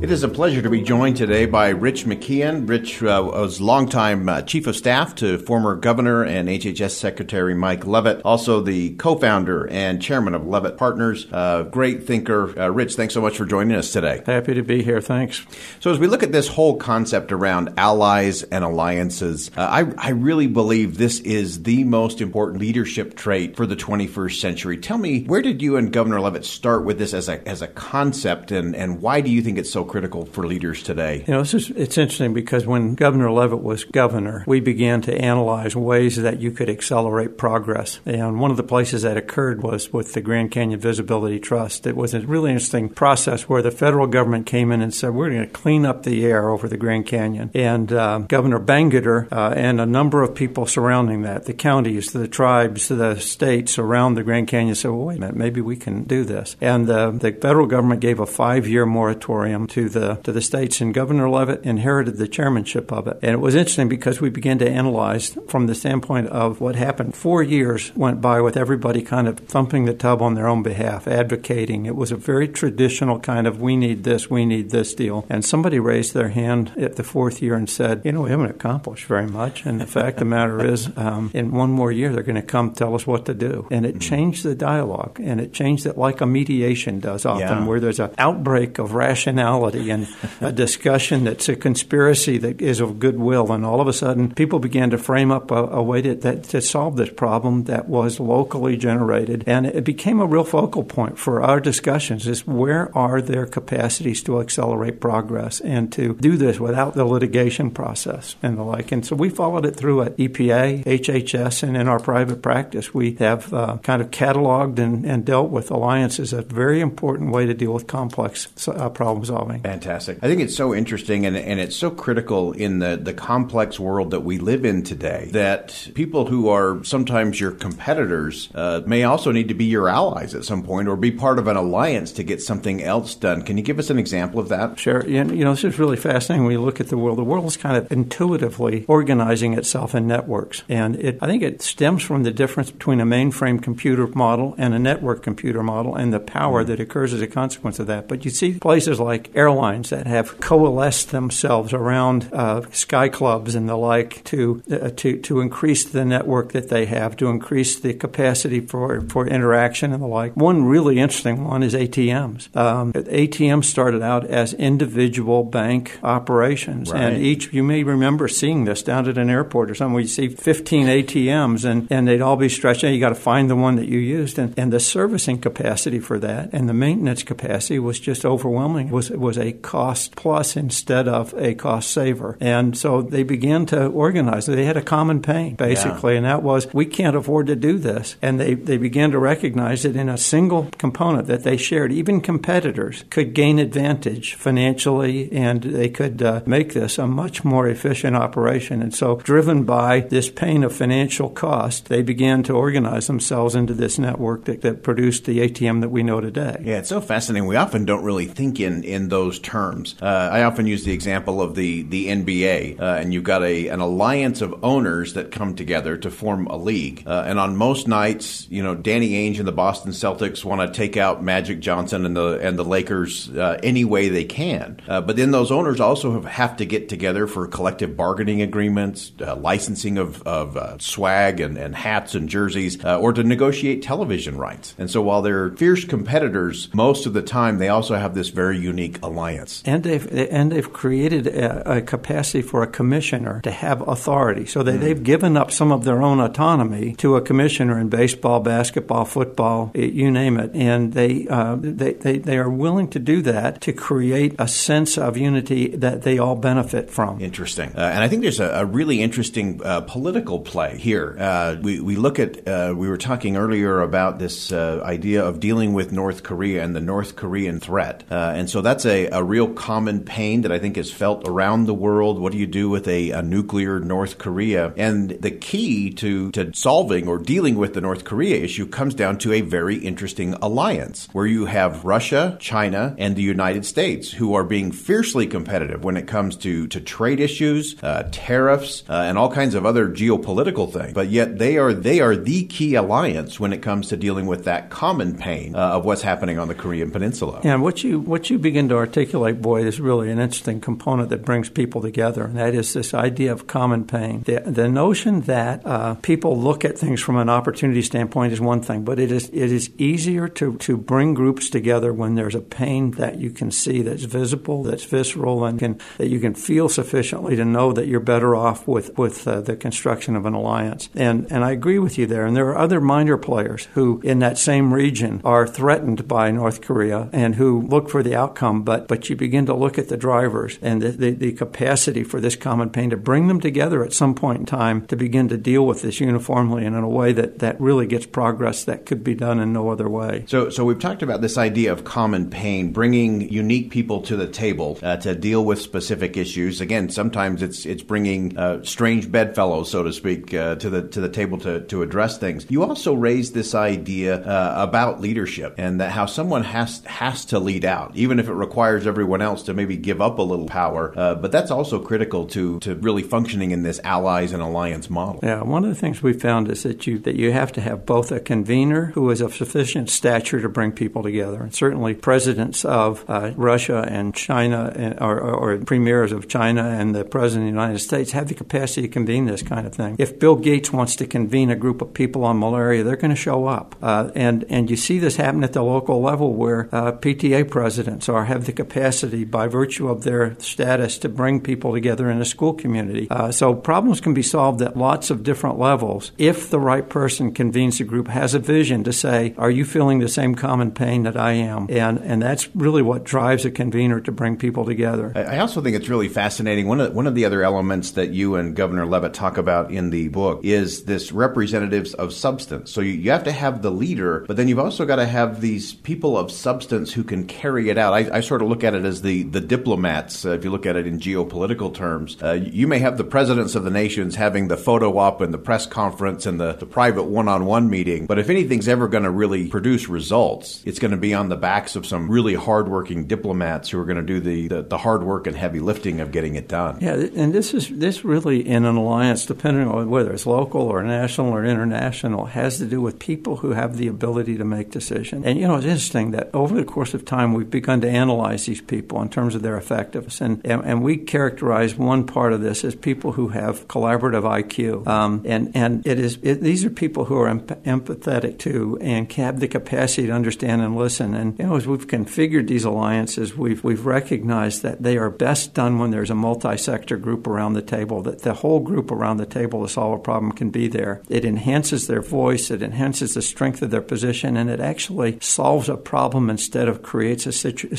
It 0.00 0.12
is 0.12 0.22
a 0.22 0.28
pleasure 0.28 0.62
to 0.62 0.70
be 0.70 0.80
joined 0.80 1.16
today 1.16 1.44
by 1.46 1.70
Rich 1.70 2.04
McKeown. 2.04 2.68
Rich 2.68 3.02
uh, 3.02 3.20
was 3.32 3.60
longtime 3.60 4.28
uh, 4.28 4.42
chief 4.42 4.68
of 4.68 4.76
staff 4.76 5.16
to 5.16 5.38
former 5.38 5.74
governor 5.74 6.22
and 6.22 6.48
HHS 6.48 6.92
Secretary 6.92 7.52
Mike 7.52 7.84
Leavitt, 7.84 8.22
also 8.24 8.60
the 8.60 8.94
co-founder 8.94 9.68
and 9.68 10.00
chairman 10.00 10.36
of 10.36 10.46
Leavitt 10.46 10.76
Partners. 10.76 11.26
Uh, 11.32 11.64
great 11.64 12.04
thinker, 12.04 12.56
uh, 12.56 12.68
Rich. 12.68 12.94
Thanks 12.94 13.12
so 13.12 13.20
much 13.20 13.36
for 13.36 13.44
joining 13.44 13.76
us 13.76 13.92
today. 13.92 14.22
Happy 14.24 14.54
to 14.54 14.62
be 14.62 14.84
here. 14.84 15.00
Thanks. 15.00 15.44
So 15.80 15.90
as 15.90 15.98
we 15.98 16.06
look 16.06 16.22
at 16.22 16.30
this 16.30 16.46
whole 16.46 16.76
concept 16.76 17.32
around 17.32 17.74
allies 17.76 18.44
and 18.44 18.62
alliances, 18.62 19.50
uh, 19.56 19.62
I, 19.62 19.92
I 19.98 20.10
really 20.10 20.46
believe 20.46 20.96
this 20.96 21.18
is 21.20 21.64
the 21.64 21.82
most 21.82 22.20
important 22.20 22.60
leadership 22.60 23.16
trait 23.16 23.56
for 23.56 23.66
the 23.66 23.74
21st 23.74 24.38
century. 24.38 24.78
Tell 24.78 24.98
me, 24.98 25.24
where 25.24 25.42
did 25.42 25.60
you 25.60 25.76
and 25.76 25.92
Governor 25.92 26.20
Leavitt 26.20 26.44
start 26.44 26.84
with 26.84 27.00
this 27.00 27.12
as 27.12 27.28
a 27.28 27.46
as 27.48 27.62
a 27.62 27.68
concept, 27.68 28.52
and 28.52 28.76
and 28.76 29.02
why 29.02 29.20
do 29.20 29.30
you 29.30 29.42
think 29.42 29.58
it's 29.58 29.72
so 29.72 29.87
critical 29.88 30.26
for 30.26 30.46
leaders 30.46 30.82
today? 30.82 31.24
You 31.26 31.34
know, 31.34 31.40
this 31.40 31.54
is, 31.54 31.70
it's 31.70 31.98
interesting 31.98 32.34
because 32.34 32.66
when 32.66 32.94
Governor 32.94 33.30
Leavitt 33.32 33.62
was 33.62 33.84
governor, 33.84 34.44
we 34.46 34.60
began 34.60 35.00
to 35.02 35.14
analyze 35.14 35.74
ways 35.74 36.16
that 36.16 36.40
you 36.40 36.50
could 36.50 36.70
accelerate 36.70 37.36
progress. 37.38 38.00
And 38.06 38.40
one 38.40 38.50
of 38.50 38.56
the 38.56 38.62
places 38.62 39.02
that 39.02 39.16
occurred 39.16 39.62
was 39.62 39.92
with 39.92 40.12
the 40.12 40.20
Grand 40.20 40.50
Canyon 40.50 40.80
Visibility 40.80 41.40
Trust. 41.40 41.86
It 41.86 41.96
was 41.96 42.14
a 42.14 42.20
really 42.20 42.50
interesting 42.50 42.88
process 42.88 43.48
where 43.48 43.62
the 43.62 43.70
federal 43.70 44.06
government 44.06 44.46
came 44.46 44.72
in 44.72 44.82
and 44.82 44.94
said, 44.94 45.10
we're 45.10 45.30
going 45.30 45.46
to 45.46 45.52
clean 45.52 45.86
up 45.86 46.02
the 46.02 46.24
air 46.24 46.50
over 46.50 46.68
the 46.68 46.76
Grand 46.76 47.06
Canyon. 47.06 47.50
And 47.54 47.92
uh, 47.92 48.18
Governor 48.18 48.60
Bangerter 48.60 49.30
uh, 49.32 49.54
and 49.56 49.80
a 49.80 49.86
number 49.86 50.22
of 50.22 50.34
people 50.34 50.66
surrounding 50.66 51.22
that, 51.22 51.46
the 51.46 51.54
counties, 51.54 52.12
the 52.12 52.28
tribes, 52.28 52.88
the 52.88 53.16
states 53.16 53.78
around 53.78 54.14
the 54.14 54.22
Grand 54.22 54.48
Canyon 54.48 54.74
said, 54.74 54.90
well, 54.90 55.06
wait 55.06 55.18
a 55.18 55.20
minute, 55.20 55.36
maybe 55.36 55.60
we 55.60 55.76
can 55.76 56.04
do 56.04 56.24
this. 56.24 56.56
And 56.60 56.88
uh, 56.90 57.10
the 57.10 57.32
federal 57.32 57.66
government 57.66 58.00
gave 58.00 58.20
a 58.20 58.26
five 58.26 58.66
year 58.66 58.86
moratorium 58.86 59.66
to 59.68 59.77
to 59.78 59.88
the 59.88 60.14
to 60.24 60.32
the 60.32 60.40
states, 60.42 60.80
and 60.80 60.92
Governor 60.94 61.30
Leavitt 61.30 61.62
inherited 61.64 62.16
the 62.16 62.28
chairmanship 62.28 62.92
of 62.92 63.06
it. 63.06 63.18
And 63.22 63.32
it 63.32 63.40
was 63.40 63.54
interesting 63.54 63.88
because 63.88 64.20
we 64.20 64.30
began 64.30 64.58
to 64.58 64.68
analyze 64.68 65.36
from 65.48 65.66
the 65.66 65.74
standpoint 65.74 66.28
of 66.28 66.60
what 66.60 66.76
happened. 66.76 67.14
Four 67.14 67.42
years 67.42 67.92
went 67.94 68.20
by 68.20 68.40
with 68.40 68.56
everybody 68.56 69.02
kind 69.02 69.28
of 69.28 69.38
thumping 69.38 69.84
the 69.84 69.94
tub 69.94 70.20
on 70.22 70.34
their 70.34 70.48
own 70.48 70.62
behalf, 70.62 71.06
advocating. 71.06 71.86
It 71.86 71.96
was 71.96 72.10
a 72.12 72.16
very 72.16 72.48
traditional 72.48 73.20
kind 73.20 73.46
of 73.46 73.60
we 73.60 73.76
need 73.76 74.04
this, 74.04 74.30
we 74.30 74.44
need 74.46 74.70
this 74.70 74.94
deal. 74.94 75.24
And 75.28 75.44
somebody 75.44 75.78
raised 75.78 76.14
their 76.14 76.30
hand 76.30 76.72
at 76.76 76.96
the 76.96 77.04
fourth 77.04 77.40
year 77.42 77.54
and 77.54 77.68
said, 77.68 78.02
you 78.04 78.12
know, 78.12 78.22
we 78.22 78.30
haven't 78.30 78.50
accomplished 78.50 79.06
very 79.06 79.26
much. 79.26 79.64
And 79.66 79.80
the 79.80 79.86
fact 79.86 80.16
of 80.16 80.20
the 80.20 80.24
matter 80.24 80.64
is, 80.64 80.88
um, 80.96 81.30
in 81.34 81.52
one 81.52 81.70
more 81.70 81.92
year, 81.92 82.12
they're 82.12 82.22
going 82.22 82.36
to 82.46 82.52
come 82.56 82.72
tell 82.72 82.94
us 82.94 83.06
what 83.06 83.26
to 83.26 83.34
do. 83.34 83.66
And 83.70 83.84
it 83.86 84.00
changed 84.00 84.42
the 84.42 84.54
dialogue, 84.54 85.20
and 85.22 85.40
it 85.40 85.52
changed 85.52 85.86
it 85.86 85.96
like 85.96 86.20
a 86.20 86.26
mediation 86.26 87.00
does 87.00 87.24
often, 87.26 87.40
Yeah. 87.40 87.66
where 87.66 87.80
there's 87.80 88.00
an 88.00 88.10
outbreak 88.18 88.78
of 88.78 88.94
rationality 88.94 89.67
and 89.74 90.08
a 90.40 90.52
discussion 90.52 91.24
that's 91.24 91.48
a 91.48 91.56
conspiracy 91.56 92.38
that 92.38 92.60
is 92.60 92.80
of 92.80 92.98
goodwill. 92.98 93.52
And 93.52 93.64
all 93.64 93.80
of 93.80 93.88
a 93.88 93.92
sudden, 93.92 94.34
people 94.34 94.58
began 94.58 94.90
to 94.90 94.98
frame 94.98 95.30
up 95.30 95.50
a, 95.50 95.64
a 95.66 95.82
way 95.82 96.02
to, 96.02 96.14
that, 96.16 96.44
to 96.44 96.60
solve 96.60 96.96
this 96.96 97.10
problem 97.10 97.64
that 97.64 97.88
was 97.88 98.20
locally 98.20 98.76
generated. 98.76 99.44
And 99.46 99.66
it 99.66 99.84
became 99.84 100.20
a 100.20 100.26
real 100.26 100.44
focal 100.44 100.84
point 100.84 101.18
for 101.18 101.42
our 101.42 101.60
discussions 101.60 102.26
is 102.26 102.46
where 102.46 102.96
are 102.96 103.20
their 103.20 103.46
capacities 103.46 104.22
to 104.24 104.40
accelerate 104.40 105.00
progress 105.00 105.60
and 105.60 105.92
to 105.92 106.14
do 106.14 106.36
this 106.36 106.58
without 106.60 106.94
the 106.94 107.04
litigation 107.04 107.70
process 107.70 108.36
and 108.42 108.58
the 108.58 108.62
like. 108.62 108.92
And 108.92 109.04
so 109.04 109.16
we 109.16 109.28
followed 109.28 109.66
it 109.66 109.76
through 109.76 110.02
at 110.02 110.16
EPA, 110.16 110.84
HHS, 110.84 111.62
and 111.62 111.76
in 111.76 111.88
our 111.88 111.98
private 111.98 112.42
practice. 112.42 112.94
We 112.94 113.14
have 113.14 113.52
uh, 113.52 113.78
kind 113.78 114.02
of 114.02 114.10
cataloged 114.10 114.78
and, 114.78 115.04
and 115.04 115.24
dealt 115.24 115.50
with 115.50 115.70
alliances, 115.70 116.32
a 116.32 116.42
very 116.42 116.80
important 116.80 117.32
way 117.32 117.46
to 117.46 117.54
deal 117.54 117.72
with 117.72 117.86
complex 117.86 118.48
uh, 118.68 118.88
problem 118.90 119.24
solving. 119.24 119.57
Fantastic. 119.62 120.18
I 120.22 120.26
think 120.26 120.40
it's 120.40 120.56
so 120.56 120.74
interesting 120.74 121.26
and, 121.26 121.36
and 121.36 121.60
it's 121.60 121.76
so 121.76 121.90
critical 121.90 122.52
in 122.52 122.78
the, 122.78 122.96
the 122.96 123.12
complex 123.12 123.78
world 123.78 124.10
that 124.10 124.20
we 124.20 124.38
live 124.38 124.64
in 124.64 124.82
today 124.82 125.28
that 125.32 125.88
people 125.94 126.26
who 126.26 126.48
are 126.48 126.82
sometimes 126.84 127.40
your 127.40 127.50
competitors 127.50 128.48
uh, 128.54 128.82
may 128.86 129.04
also 129.04 129.32
need 129.32 129.48
to 129.48 129.54
be 129.54 129.66
your 129.66 129.88
allies 129.88 130.34
at 130.34 130.44
some 130.44 130.62
point 130.62 130.88
or 130.88 130.96
be 130.96 131.10
part 131.10 131.38
of 131.38 131.46
an 131.46 131.56
alliance 131.56 132.12
to 132.12 132.22
get 132.22 132.40
something 132.40 132.82
else 132.82 133.14
done. 133.14 133.42
Can 133.42 133.56
you 133.56 133.62
give 133.62 133.78
us 133.78 133.90
an 133.90 133.98
example 133.98 134.40
of 134.40 134.48
that? 134.48 134.78
Sure. 134.78 135.04
You 135.06 135.24
know, 135.24 135.34
you 135.34 135.44
know, 135.44 135.54
this 135.54 135.64
is 135.64 135.78
really 135.78 135.96
fascinating 135.96 136.44
when 136.44 136.52
you 136.52 136.60
look 136.60 136.80
at 136.80 136.88
the 136.88 136.98
world. 136.98 137.18
The 137.18 137.24
world 137.24 137.46
is 137.46 137.56
kind 137.56 137.76
of 137.76 137.90
intuitively 137.90 138.84
organizing 138.88 139.54
itself 139.54 139.94
in 139.94 140.06
networks. 140.06 140.62
And 140.68 140.96
it, 140.96 141.18
I 141.20 141.26
think 141.26 141.42
it 141.42 141.62
stems 141.62 142.02
from 142.02 142.22
the 142.22 142.30
difference 142.30 142.70
between 142.70 143.00
a 143.00 143.06
mainframe 143.06 143.62
computer 143.62 144.06
model 144.06 144.54
and 144.58 144.74
a 144.74 144.78
network 144.78 145.22
computer 145.22 145.62
model 145.62 145.94
and 145.94 146.12
the 146.12 146.20
power 146.20 146.64
that 146.64 146.80
occurs 146.80 147.12
as 147.12 147.20
a 147.20 147.26
consequence 147.26 147.78
of 147.78 147.86
that. 147.88 148.08
But 148.08 148.24
you 148.24 148.30
see 148.30 148.58
places 148.58 149.00
like 149.00 149.34
airlines 149.34 149.47
that 149.48 150.06
have 150.06 150.40
coalesced 150.40 151.10
themselves 151.10 151.72
around 151.72 152.28
uh, 152.32 152.62
sky 152.70 153.08
clubs 153.08 153.54
and 153.54 153.66
the 153.68 153.76
like 153.76 154.22
to, 154.24 154.62
uh, 154.70 154.90
to, 154.96 155.18
to 155.20 155.40
increase 155.40 155.84
the 155.84 156.04
network 156.04 156.52
that 156.52 156.68
they 156.68 156.84
have, 156.86 157.16
to 157.16 157.28
increase 157.28 157.78
the 157.80 157.94
capacity 157.94 158.60
for, 158.60 159.00
for 159.02 159.26
interaction 159.26 159.92
and 159.94 160.02
the 160.02 160.06
like. 160.06 160.36
One 160.36 160.64
really 160.66 160.98
interesting 160.98 161.44
one 161.44 161.62
is 161.62 161.72
ATMs. 161.74 162.54
Um, 162.54 162.92
ATMs 162.92 163.64
started 163.64 164.02
out 164.02 164.26
as 164.26 164.52
individual 164.54 165.44
bank 165.44 165.98
operations, 166.02 166.92
Right. 166.92 167.02
and 167.04 167.22
each 167.22 167.52
you 167.52 167.62
may 167.64 167.82
remember 167.84 168.28
seeing 168.28 168.64
this 168.66 168.82
down 168.82 169.08
at 169.08 169.16
an 169.16 169.30
airport 169.30 169.70
or 169.70 169.74
something. 169.74 169.94
where 169.94 170.02
you 170.02 170.08
see 170.08 170.28
15 170.28 170.86
ATMs, 170.88 171.64
and, 171.64 171.86
and 171.90 172.06
they'd 172.06 172.20
all 172.20 172.36
be 172.36 172.48
stretched. 172.50 172.84
out. 172.84 172.88
You 172.90 173.00
got 173.00 173.08
to 173.10 173.14
find 173.14 173.48
the 173.48 173.56
one 173.56 173.76
that 173.76 173.86
you 173.88 173.98
used, 173.98 174.38
and, 174.38 174.52
and 174.58 174.72
the 174.72 174.80
servicing 174.80 175.38
capacity 175.38 175.98
for 176.00 176.18
that 176.18 176.50
and 176.52 176.68
the 176.68 176.74
maintenance 176.74 177.22
capacity 177.22 177.78
was 177.78 177.98
just 178.00 178.24
overwhelming. 178.24 178.88
It 178.88 178.92
was 178.92 179.37
a 179.38 179.52
cost 179.52 180.16
plus 180.16 180.56
instead 180.56 181.08
of 181.08 181.34
a 181.34 181.54
cost 181.54 181.90
saver, 181.90 182.36
and 182.40 182.76
so 182.76 183.02
they 183.02 183.22
began 183.22 183.66
to 183.66 183.86
organize. 183.86 184.46
They 184.46 184.64
had 184.64 184.76
a 184.76 184.82
common 184.82 185.22
pain 185.22 185.54
basically, 185.54 186.16
and 186.16 186.26
that 186.26 186.42
was 186.42 186.72
we 186.72 186.86
can't 186.86 187.16
afford 187.16 187.46
to 187.48 187.56
do 187.56 187.78
this, 187.78 188.16
and 188.22 188.40
they 188.40 188.54
they 188.54 188.76
began 188.76 189.10
to 189.12 189.18
recognize 189.18 189.82
that 189.82 189.96
in 189.96 190.08
a 190.08 190.18
single 190.18 190.68
component 190.78 191.26
that 191.26 191.44
they 191.44 191.56
shared, 191.56 191.92
even 191.92 192.20
competitors 192.20 193.04
could 193.10 193.34
gain 193.34 193.58
advantage 193.58 194.34
financially, 194.34 195.30
and 195.32 195.62
they 195.62 195.88
could 195.88 196.22
uh, 196.22 196.40
make 196.46 196.72
this 196.72 196.98
a 196.98 197.06
much 197.06 197.44
more 197.44 197.68
efficient 197.68 198.16
operation. 198.16 198.82
And 198.82 198.94
so, 198.94 199.16
driven 199.16 199.64
by 199.64 200.00
this 200.00 200.30
pain 200.30 200.64
of 200.64 200.74
financial 200.74 201.28
cost, 201.28 201.86
they 201.86 202.02
began 202.02 202.42
to 202.44 202.54
organize 202.54 203.06
themselves 203.06 203.54
into 203.54 203.74
this 203.74 203.98
network 203.98 204.44
that, 204.46 204.62
that 204.62 204.82
produced 204.82 205.24
the 205.26 205.40
ATM 205.40 205.80
that 205.82 205.90
we 205.90 206.02
know 206.02 206.20
today. 206.20 206.56
Yeah, 206.64 206.78
it's 206.78 206.88
so 206.88 207.00
fascinating. 207.00 207.46
We 207.46 207.56
often 207.56 207.84
don't 207.84 208.04
really 208.04 208.26
think 208.26 208.60
in, 208.60 208.84
in 208.84 209.08
those 209.08 209.27
terms. 209.36 209.96
Uh, 210.00 210.28
I 210.32 210.44
often 210.44 210.66
use 210.66 210.84
the 210.84 210.92
example 210.92 211.42
of 211.42 211.56
the, 211.56 211.82
the 211.82 212.06
NBA, 212.06 212.80
uh, 212.80 212.84
and 212.84 213.12
you've 213.12 213.24
got 213.24 213.42
a 213.42 213.68
an 213.68 213.80
alliance 213.80 214.40
of 214.40 214.64
owners 214.64 215.14
that 215.14 215.30
come 215.30 215.54
together 215.54 215.96
to 215.98 216.10
form 216.10 216.46
a 216.46 216.56
league. 216.56 217.02
Uh, 217.06 217.24
and 217.26 217.38
on 217.38 217.56
most 217.56 217.88
nights, 217.88 218.46
you 218.50 218.62
know, 218.62 218.74
Danny 218.74 219.10
Ainge 219.10 219.38
and 219.38 219.48
the 219.48 219.52
Boston 219.52 219.92
Celtics 219.92 220.44
want 220.44 220.60
to 220.60 220.76
take 220.76 220.96
out 220.96 221.22
Magic 221.22 221.60
Johnson 221.60 222.06
and 222.06 222.16
the 222.16 222.38
and 222.38 222.58
the 222.58 222.64
Lakers 222.64 223.30
uh, 223.30 223.58
any 223.62 223.84
way 223.84 224.08
they 224.08 224.24
can. 224.24 224.80
Uh, 224.86 225.00
but 225.00 225.16
then 225.16 225.30
those 225.30 225.50
owners 225.50 225.80
also 225.80 226.12
have, 226.12 226.24
have 226.24 226.56
to 226.58 226.64
get 226.64 226.88
together 226.88 227.26
for 227.26 227.46
collective 227.46 227.96
bargaining 227.96 228.42
agreements, 228.42 229.12
uh, 229.20 229.34
licensing 229.36 229.98
of, 229.98 230.22
of 230.22 230.80
swag 230.80 231.40
and, 231.40 231.56
and 231.56 231.74
hats 231.74 232.14
and 232.14 232.28
jerseys, 232.28 232.82
or 232.84 233.12
to 233.12 233.22
negotiate 233.22 233.82
television 233.82 234.36
rights. 234.36 234.74
And 234.78 234.90
so 234.90 235.02
while 235.02 235.22
they're 235.22 235.50
fierce 235.52 235.84
competitors, 235.84 236.68
most 236.74 237.06
of 237.06 237.12
the 237.12 237.22
time 237.22 237.58
they 237.58 237.68
also 237.68 237.96
have 237.96 238.14
this 238.14 238.28
very 238.28 238.58
unique 238.58 239.02
alliance. 239.08 239.62
And 239.64 239.82
they've 239.82 240.06
and 240.30 240.52
they've 240.52 240.72
created 240.72 241.26
a, 241.26 241.78
a 241.78 241.82
capacity 241.82 242.42
for 242.42 242.62
a 242.62 242.66
commissioner 242.66 243.40
to 243.42 243.50
have 243.50 243.86
authority. 243.86 244.46
So 244.46 244.62
they, 244.62 244.72
mm. 244.72 244.80
they've 244.80 245.02
given 245.02 245.36
up 245.36 245.50
some 245.50 245.72
of 245.72 245.84
their 245.84 246.02
own 246.02 246.20
autonomy 246.20 246.94
to 246.96 247.16
a 247.16 247.20
commissioner 247.20 247.78
in 247.78 247.88
baseball, 247.88 248.40
basketball, 248.40 249.04
football, 249.04 249.70
you 249.74 250.10
name 250.10 250.38
it, 250.38 250.54
and 250.54 250.92
they 250.92 251.26
uh, 251.28 251.56
they, 251.58 251.92
they 251.94 252.18
they 252.18 252.38
are 252.38 252.50
willing 252.50 252.88
to 252.88 252.98
do 252.98 253.22
that 253.22 253.60
to 253.62 253.72
create 253.72 254.34
a 254.38 254.48
sense 254.48 254.98
of 254.98 255.16
unity 255.16 255.68
that 255.76 256.02
they 256.02 256.18
all 256.18 256.36
benefit 256.36 256.90
from. 256.90 257.20
Interesting, 257.20 257.70
uh, 257.76 257.80
and 257.80 258.02
I 258.02 258.08
think 258.08 258.22
there's 258.22 258.40
a, 258.40 258.50
a 258.50 258.64
really 258.64 259.02
interesting 259.02 259.60
uh, 259.64 259.80
political 259.82 260.40
play 260.40 260.78
here. 260.78 261.16
Uh, 261.18 261.56
we 261.60 261.80
we 261.80 261.96
look 261.96 262.18
at 262.18 262.46
uh, 262.46 262.74
we 262.76 262.88
were 262.88 262.98
talking 262.98 263.36
earlier 263.36 263.80
about 263.80 264.18
this 264.18 264.52
uh, 264.52 264.80
idea 264.84 265.24
of 265.24 265.40
dealing 265.40 265.72
with 265.72 265.92
North 265.92 266.22
Korea 266.22 266.62
and 266.62 266.74
the 266.74 266.80
North 266.80 267.16
Korean 267.16 267.60
threat, 267.60 268.04
and 268.10 268.48
so 268.50 268.60
that's 268.60 268.84
a, 268.86 268.97
a 269.06 269.22
real 269.22 269.48
common 269.48 270.00
pain 270.00 270.42
that 270.42 270.52
I 270.52 270.58
think 270.58 270.76
is 270.76 270.92
felt 270.92 271.26
around 271.26 271.66
the 271.66 271.74
world. 271.74 272.18
What 272.18 272.32
do 272.32 272.38
you 272.38 272.46
do 272.46 272.68
with 272.68 272.86
a, 272.88 273.10
a 273.10 273.22
nuclear 273.22 273.80
North 273.80 274.18
Korea? 274.18 274.72
And 274.76 275.10
the 275.10 275.30
key 275.30 275.90
to 275.94 276.30
to 276.32 276.52
solving 276.54 277.08
or 277.08 277.18
dealing 277.18 277.56
with 277.56 277.74
the 277.74 277.80
North 277.80 278.04
Korea 278.04 278.36
issue 278.36 278.66
comes 278.66 278.94
down 278.94 279.18
to 279.18 279.32
a 279.32 279.40
very 279.40 279.76
interesting 279.76 280.34
alliance 280.34 281.08
where 281.12 281.26
you 281.26 281.46
have 281.46 281.84
Russia, 281.84 282.36
China, 282.40 282.94
and 282.98 283.16
the 283.16 283.22
United 283.22 283.64
States 283.64 284.10
who 284.10 284.34
are 284.34 284.44
being 284.44 284.72
fiercely 284.72 285.26
competitive 285.26 285.84
when 285.84 285.96
it 285.96 286.06
comes 286.06 286.36
to, 286.36 286.66
to 286.68 286.80
trade 286.80 287.20
issues, 287.20 287.76
uh, 287.82 288.08
tariffs, 288.12 288.84
uh, 288.88 288.92
and 288.92 289.18
all 289.18 289.30
kinds 289.30 289.54
of 289.54 289.64
other 289.64 289.88
geopolitical 289.88 290.72
things. 290.72 290.92
But 290.92 291.08
yet 291.08 291.38
they 291.38 291.58
are 291.58 291.72
they 291.72 292.00
are 292.00 292.16
the 292.16 292.44
key 292.46 292.74
alliance 292.74 293.38
when 293.38 293.52
it 293.52 293.62
comes 293.62 293.88
to 293.88 293.96
dealing 293.96 294.26
with 294.26 294.44
that 294.44 294.70
common 294.70 295.16
pain 295.16 295.54
uh, 295.54 295.76
of 295.76 295.84
what's 295.84 296.02
happening 296.02 296.38
on 296.38 296.48
the 296.48 296.54
Korean 296.54 296.90
Peninsula. 296.90 297.40
And 297.44 297.62
what 297.62 297.84
you 297.84 298.00
what 298.00 298.30
you 298.30 298.38
begin 298.38 298.68
to 298.68 298.76
articulate, 298.88 299.42
Boyd, 299.42 299.66
is 299.66 299.80
really 299.80 300.10
an 300.10 300.18
interesting 300.18 300.60
component 300.62 301.10
that 301.10 301.22
brings 301.22 301.50
people 301.50 301.82
together, 301.82 302.24
and 302.24 302.38
that 302.38 302.54
is 302.54 302.72
this 302.72 302.94
idea 302.94 303.30
of 303.30 303.46
common 303.46 303.84
pain. 303.84 304.22
The, 304.22 304.40
the 304.46 304.68
notion 304.68 305.20
that 305.22 305.60
uh, 305.66 305.94
people 305.96 306.40
look 306.40 306.64
at 306.64 306.78
things 306.78 307.00
from 307.02 307.18
an 307.18 307.28
opportunity 307.28 307.82
standpoint 307.82 308.32
is 308.32 308.40
one 308.40 308.62
thing, 308.62 308.84
but 308.84 308.98
it 308.98 309.12
is 309.12 309.28
it 309.28 309.52
is 309.52 309.70
easier 309.76 310.26
to 310.28 310.56
to 310.56 310.78
bring 310.78 311.12
groups 311.12 311.50
together 311.50 311.92
when 311.92 312.14
there's 312.14 312.34
a 312.34 312.40
pain 312.40 312.92
that 312.92 313.18
you 313.18 313.30
can 313.30 313.50
see 313.50 313.82
that's 313.82 314.04
visible, 314.04 314.62
that's 314.62 314.84
visceral, 314.84 315.44
and 315.44 315.58
can, 315.58 315.78
that 315.98 316.08
you 316.08 316.18
can 316.18 316.34
feel 316.34 316.68
sufficiently 316.70 317.36
to 317.36 317.44
know 317.44 317.72
that 317.72 317.88
you're 317.88 318.00
better 318.14 318.34
off 318.34 318.66
with 318.66 318.96
with 318.96 319.28
uh, 319.28 319.42
the 319.42 319.56
construction 319.56 320.16
of 320.16 320.24
an 320.24 320.32
alliance. 320.32 320.88
And 320.94 321.30
and 321.30 321.44
I 321.44 321.50
agree 321.50 321.78
with 321.78 321.98
you 321.98 322.06
there. 322.06 322.24
And 322.24 322.34
there 322.34 322.48
are 322.48 322.64
other 322.64 322.80
minor 322.80 323.18
players 323.18 323.68
who, 323.74 324.00
in 324.02 324.20
that 324.20 324.38
same 324.38 324.72
region, 324.72 325.20
are 325.24 325.46
threatened 325.46 326.08
by 326.08 326.30
North 326.30 326.62
Korea 326.62 327.10
and 327.12 327.34
who 327.34 327.62
look 327.68 327.90
for 327.90 328.02
the 328.02 328.16
outcome. 328.16 328.62
But 328.62 328.77
but 328.86 329.08
you 329.08 329.16
begin 329.16 329.46
to 329.46 329.54
look 329.54 329.78
at 329.78 329.88
the 329.88 329.96
drivers 329.96 330.58
and 330.62 330.82
the, 330.82 330.90
the, 330.90 331.10
the 331.10 331.32
capacity 331.32 332.04
for 332.04 332.20
this 332.20 332.36
common 332.36 332.70
pain 332.70 332.90
to 332.90 332.96
bring 332.96 333.28
them 333.28 333.40
together 333.40 333.84
at 333.84 333.92
some 333.92 334.14
point 334.14 334.40
in 334.40 334.46
time 334.46 334.86
to 334.86 334.96
begin 334.96 335.28
to 335.28 335.36
deal 335.36 335.66
with 335.66 335.82
this 335.82 336.00
uniformly 336.00 336.64
and 336.64 336.76
in 336.76 336.84
a 336.84 336.88
way 336.88 337.12
that 337.12 337.38
that 337.40 337.60
really 337.60 337.86
gets 337.86 338.06
progress 338.06 338.64
that 338.64 338.86
could 338.86 339.02
be 339.02 339.14
done 339.14 339.40
in 339.40 339.52
no 339.52 339.70
other 339.70 339.88
way. 339.88 340.24
So 340.28 340.50
so 340.50 340.64
we've 340.64 340.78
talked 340.78 341.02
about 341.02 341.20
this 341.20 341.38
idea 341.38 341.72
of 341.72 341.84
common 341.84 342.30
pain, 342.30 342.72
bringing 342.72 343.28
unique 343.28 343.70
people 343.70 344.02
to 344.02 344.16
the 344.16 344.26
table 344.26 344.78
uh, 344.82 344.96
to 344.98 345.14
deal 345.14 345.44
with 345.44 345.60
specific 345.60 346.16
issues. 346.16 346.60
Again, 346.60 346.90
sometimes 346.90 347.42
it's 347.42 347.64
it's 347.64 347.82
bringing 347.82 348.36
uh, 348.36 348.62
strange 348.64 349.10
bedfellows, 349.10 349.70
so 349.70 349.82
to 349.82 349.92
speak, 349.92 350.34
uh, 350.34 350.56
to 350.56 350.70
the 350.70 350.88
to 350.88 351.00
the 351.00 351.08
table 351.08 351.38
to, 351.38 351.60
to 351.66 351.82
address 351.82 352.18
things. 352.18 352.46
You 352.48 352.64
also 352.64 352.94
raised 352.94 353.34
this 353.34 353.54
idea 353.54 354.16
uh, 354.16 354.54
about 354.56 355.00
leadership 355.00 355.54
and 355.58 355.80
that 355.80 355.90
how 355.92 356.06
someone 356.06 356.44
has 356.44 356.84
has 356.84 357.24
to 357.26 357.38
lead 357.38 357.64
out, 357.64 357.92
even 357.94 358.18
if 358.18 358.28
it 358.28 358.34
requires 358.34 358.67
everyone 358.86 359.22
else 359.22 359.42
to 359.44 359.54
maybe 359.54 359.76
give 359.76 360.00
up 360.00 360.18
a 360.18 360.22
little 360.22 360.46
power. 360.46 360.92
Uh, 360.96 361.14
but 361.14 361.32
that's 361.32 361.50
also 361.50 361.78
critical 361.78 362.26
to 362.26 362.60
to 362.60 362.74
really 362.76 363.02
functioning 363.02 363.50
in 363.50 363.62
this 363.62 363.80
allies 363.84 364.32
and 364.32 364.42
alliance 364.42 364.90
model. 364.90 365.20
Yeah, 365.22 365.42
one 365.42 365.64
of 365.64 365.70
the 365.70 365.76
things 365.76 366.02
we 366.02 366.12
found 366.12 366.50
is 366.50 366.62
that 366.62 366.86
you 366.86 366.98
that 367.00 367.16
you 367.16 367.32
have 367.32 367.52
to 367.52 367.60
have 367.60 367.86
both 367.86 368.12
a 368.12 368.20
convener 368.20 368.86
who 368.94 369.10
is 369.10 369.20
of 369.20 369.34
sufficient 369.34 369.90
stature 369.90 370.40
to 370.40 370.48
bring 370.48 370.72
people 370.72 371.02
together, 371.02 371.42
and 371.42 371.54
certainly 371.54 371.94
presidents 371.94 372.64
of 372.64 373.04
uh, 373.08 373.32
Russia 373.36 373.86
and 373.88 374.14
China 374.14 374.72
and, 374.74 375.00
or, 375.00 375.20
or, 375.20 375.58
premiers 375.58 376.12
of 376.12 376.28
China 376.28 376.62
and 376.64 376.94
the 376.94 377.04
president 377.04 377.48
of 377.48 377.54
the 377.54 377.60
United 377.60 377.78
States 377.78 378.12
have 378.12 378.28
the 378.28 378.34
capacity 378.34 378.82
to 378.82 378.88
convene 378.88 379.26
this 379.26 379.42
kind 379.42 379.66
of 379.66 379.74
thing. 379.74 379.96
If 379.98 380.18
Bill 380.18 380.36
Gates 380.36 380.72
wants 380.72 380.96
to 380.96 381.06
convene 381.06 381.50
a 381.50 381.56
group 381.56 381.82
of 381.82 381.94
people 381.94 382.24
on 382.24 382.38
malaria, 382.38 382.84
they're 382.84 382.96
going 382.96 383.10
to 383.10 383.16
show 383.16 383.46
up. 383.46 383.76
Uh, 383.82 384.10
and 384.14 384.44
and 384.48 384.70
you 384.70 384.76
see 384.76 384.98
this 384.98 385.16
happen 385.16 385.44
at 385.44 385.52
the 385.52 385.62
local 385.62 386.00
level 386.00 386.34
where 386.34 386.68
uh, 386.72 386.92
PTA 386.92 387.48
presidents 387.50 388.08
are 388.08 388.24
have 388.24 388.46
the 388.46 388.52
capacity 388.58 389.24
by 389.24 389.46
virtue 389.46 389.88
of 389.88 390.02
their 390.02 390.34
status 390.40 390.98
to 390.98 391.08
bring 391.08 391.40
people 391.40 391.72
together 391.72 392.10
in 392.10 392.20
a 392.20 392.24
school 392.24 392.52
community. 392.52 393.06
Uh, 393.08 393.30
so 393.30 393.54
problems 393.54 394.00
can 394.00 394.14
be 394.14 394.22
solved 394.22 394.60
at 394.60 394.76
lots 394.76 395.10
of 395.10 395.22
different 395.22 395.60
levels 395.60 396.10
if 396.18 396.50
the 396.50 396.58
right 396.58 396.88
person 396.88 397.32
convenes 397.32 397.78
a 397.78 397.84
group, 397.84 398.08
has 398.08 398.34
a 398.34 398.40
vision 398.40 398.82
to 398.82 398.92
say, 398.92 399.32
"Are 399.38 399.50
you 399.50 399.64
feeling 399.64 400.00
the 400.00 400.08
same 400.08 400.34
common 400.34 400.72
pain 400.72 401.04
that 401.04 401.16
I 401.16 401.32
am?" 401.34 401.68
And 401.70 401.98
and 401.98 402.20
that's 402.20 402.48
really 402.56 402.82
what 402.82 403.04
drives 403.04 403.44
a 403.44 403.50
convener 403.52 404.00
to 404.00 404.10
bring 404.10 404.36
people 404.36 404.64
together. 404.64 405.12
I 405.14 405.38
also 405.38 405.60
think 405.60 405.76
it's 405.76 405.88
really 405.88 406.08
fascinating. 406.08 406.66
One 406.66 406.80
of 406.80 406.92
one 406.92 407.06
of 407.06 407.14
the 407.14 407.24
other 407.24 407.44
elements 407.44 407.92
that 407.92 408.10
you 408.10 408.34
and 408.34 408.56
Governor 408.56 408.86
Leavitt 408.86 409.14
talk 409.14 409.38
about 409.38 409.70
in 409.70 409.90
the 409.90 410.08
book 410.08 410.40
is 410.42 410.84
this 410.84 411.12
representatives 411.12 411.94
of 411.94 412.12
substance. 412.12 412.72
So 412.72 412.80
you, 412.80 412.92
you 412.92 413.12
have 413.12 413.24
to 413.24 413.32
have 413.32 413.62
the 413.62 413.70
leader, 413.70 414.24
but 414.26 414.36
then 414.36 414.48
you've 414.48 414.58
also 414.58 414.84
got 414.84 414.96
to 414.96 415.06
have 415.06 415.40
these 415.40 415.74
people 415.74 416.18
of 416.18 416.32
substance 416.32 416.92
who 416.92 417.04
can 417.04 417.24
carry 417.26 417.70
it 417.70 417.78
out. 417.78 417.92
I, 417.94 418.18
I 418.18 418.20
sort 418.20 418.42
of 418.42 418.47
look 418.48 418.64
at 418.64 418.74
it 418.74 418.84
as 418.84 419.02
the 419.02 419.22
the 419.24 419.40
diplomats. 419.40 420.24
Uh, 420.24 420.30
if 420.30 420.44
you 420.44 420.50
look 420.50 420.66
at 420.66 420.76
it 420.76 420.86
in 420.86 420.98
geopolitical 420.98 421.72
terms, 421.72 422.16
uh, 422.22 422.32
you 422.32 422.66
may 422.66 422.78
have 422.78 422.96
the 422.96 423.04
presidents 423.04 423.54
of 423.54 423.64
the 423.64 423.70
nations 423.70 424.16
having 424.16 424.48
the 424.48 424.56
photo 424.56 424.96
op 424.98 425.20
and 425.20 425.32
the 425.32 425.38
press 425.38 425.66
conference 425.66 426.26
and 426.26 426.40
the, 426.40 426.54
the 426.54 426.66
private 426.66 427.04
one 427.04 427.28
on 427.28 427.44
one 427.44 427.70
meeting, 427.70 428.06
but 428.06 428.18
if 428.18 428.30
anything's 428.30 428.68
ever 428.68 428.88
going 428.88 429.04
to 429.04 429.10
really 429.10 429.48
produce 429.48 429.88
results, 429.88 430.62
it's 430.64 430.78
going 430.78 430.90
to 430.90 430.96
be 430.96 431.14
on 431.14 431.28
the 431.28 431.36
backs 431.36 431.76
of 431.76 431.86
some 431.86 432.10
really 432.10 432.34
hardworking 432.34 433.06
diplomats 433.06 433.70
who 433.70 433.78
are 433.78 433.84
going 433.84 433.96
to 433.96 434.02
do 434.02 434.20
the, 434.20 434.48
the, 434.48 434.62
the 434.62 434.78
hard 434.78 435.02
work 435.02 435.26
and 435.26 435.36
heavy 435.36 435.60
lifting 435.60 436.00
of 436.00 436.12
getting 436.12 436.34
it 436.34 436.48
done. 436.48 436.78
Yeah, 436.80 436.94
and 436.94 437.32
this 437.32 437.54
is 437.54 437.68
this 437.68 438.04
really 438.04 438.46
in 438.46 438.64
an 438.64 438.76
alliance, 438.76 439.26
depending 439.26 439.68
on 439.68 439.88
whether 439.90 440.12
it's 440.12 440.26
local 440.26 440.62
or 440.62 440.82
national 440.82 441.28
or 441.28 441.44
international, 441.44 442.26
has 442.26 442.58
to 442.58 442.66
do 442.66 442.80
with 442.80 442.98
people 442.98 443.36
who 443.36 443.50
have 443.52 443.76
the 443.76 443.88
ability 443.88 444.36
to 444.38 444.44
make 444.44 444.70
decisions. 444.70 445.24
And 445.24 445.38
you 445.38 445.46
know, 445.46 445.56
it's 445.56 445.66
interesting 445.66 446.12
that 446.12 446.30
over 446.34 446.54
the 446.54 446.64
course 446.64 446.94
of 446.94 447.04
time, 447.04 447.34
we've 447.34 447.50
begun 447.50 447.80
to 447.82 447.88
analyze 447.88 448.37
these 448.46 448.60
people 448.60 449.00
in 449.02 449.08
terms 449.08 449.34
of 449.34 449.42
their 449.42 449.56
effectiveness, 449.56 450.20
and 450.20 450.40
and, 450.44 450.64
and 450.64 450.82
we 450.82 450.96
characterize 450.96 451.74
one 451.76 452.06
part 452.06 452.32
of 452.32 452.40
this 452.40 452.64
as 452.64 452.74
people 452.74 453.12
who 453.12 453.28
have 453.28 453.68
collaborative 453.68 454.22
IQ, 454.22 454.86
um, 454.86 455.22
and 455.24 455.50
and 455.54 455.86
it 455.86 455.98
is 455.98 456.18
it, 456.22 456.40
these 456.40 456.64
are 456.64 456.70
people 456.70 457.04
who 457.04 457.18
are 457.18 457.28
empathetic 457.28 458.38
to 458.38 458.78
and 458.80 459.10
have 459.12 459.40
the 459.40 459.48
capacity 459.48 460.06
to 460.06 460.12
understand 460.12 460.62
and 460.62 460.76
listen. 460.76 461.14
And 461.14 461.38
you 461.38 461.46
know, 461.46 461.56
as 461.56 461.66
we've 461.66 461.86
configured 461.86 462.48
these 462.48 462.64
alliances, 462.64 463.36
we've 463.36 463.62
we've 463.62 463.86
recognized 463.86 464.62
that 464.62 464.82
they 464.82 464.96
are 464.96 465.10
best 465.10 465.54
done 465.54 465.78
when 465.78 465.90
there's 465.90 466.10
a 466.10 466.14
multi-sector 466.14 466.96
group 466.96 467.26
around 467.26 467.54
the 467.54 467.62
table. 467.62 468.02
That 468.02 468.22
the 468.22 468.34
whole 468.34 468.60
group 468.60 468.90
around 468.90 469.18
the 469.18 469.26
table 469.26 469.62
to 469.62 469.68
solve 469.68 469.98
a 469.98 470.02
problem 470.02 470.32
can 470.32 470.50
be 470.50 470.68
there. 470.68 471.02
It 471.08 471.24
enhances 471.24 471.86
their 471.86 472.02
voice. 472.02 472.50
It 472.50 472.62
enhances 472.62 473.14
the 473.14 473.22
strength 473.22 473.62
of 473.62 473.70
their 473.70 473.82
position, 473.82 474.36
and 474.36 474.50
it 474.50 474.60
actually 474.60 475.18
solves 475.20 475.68
a 475.68 475.76
problem 475.76 476.30
instead 476.30 476.68
of 476.68 476.82
creates 476.82 477.26
a, 477.26 477.32
situ- 477.32 477.74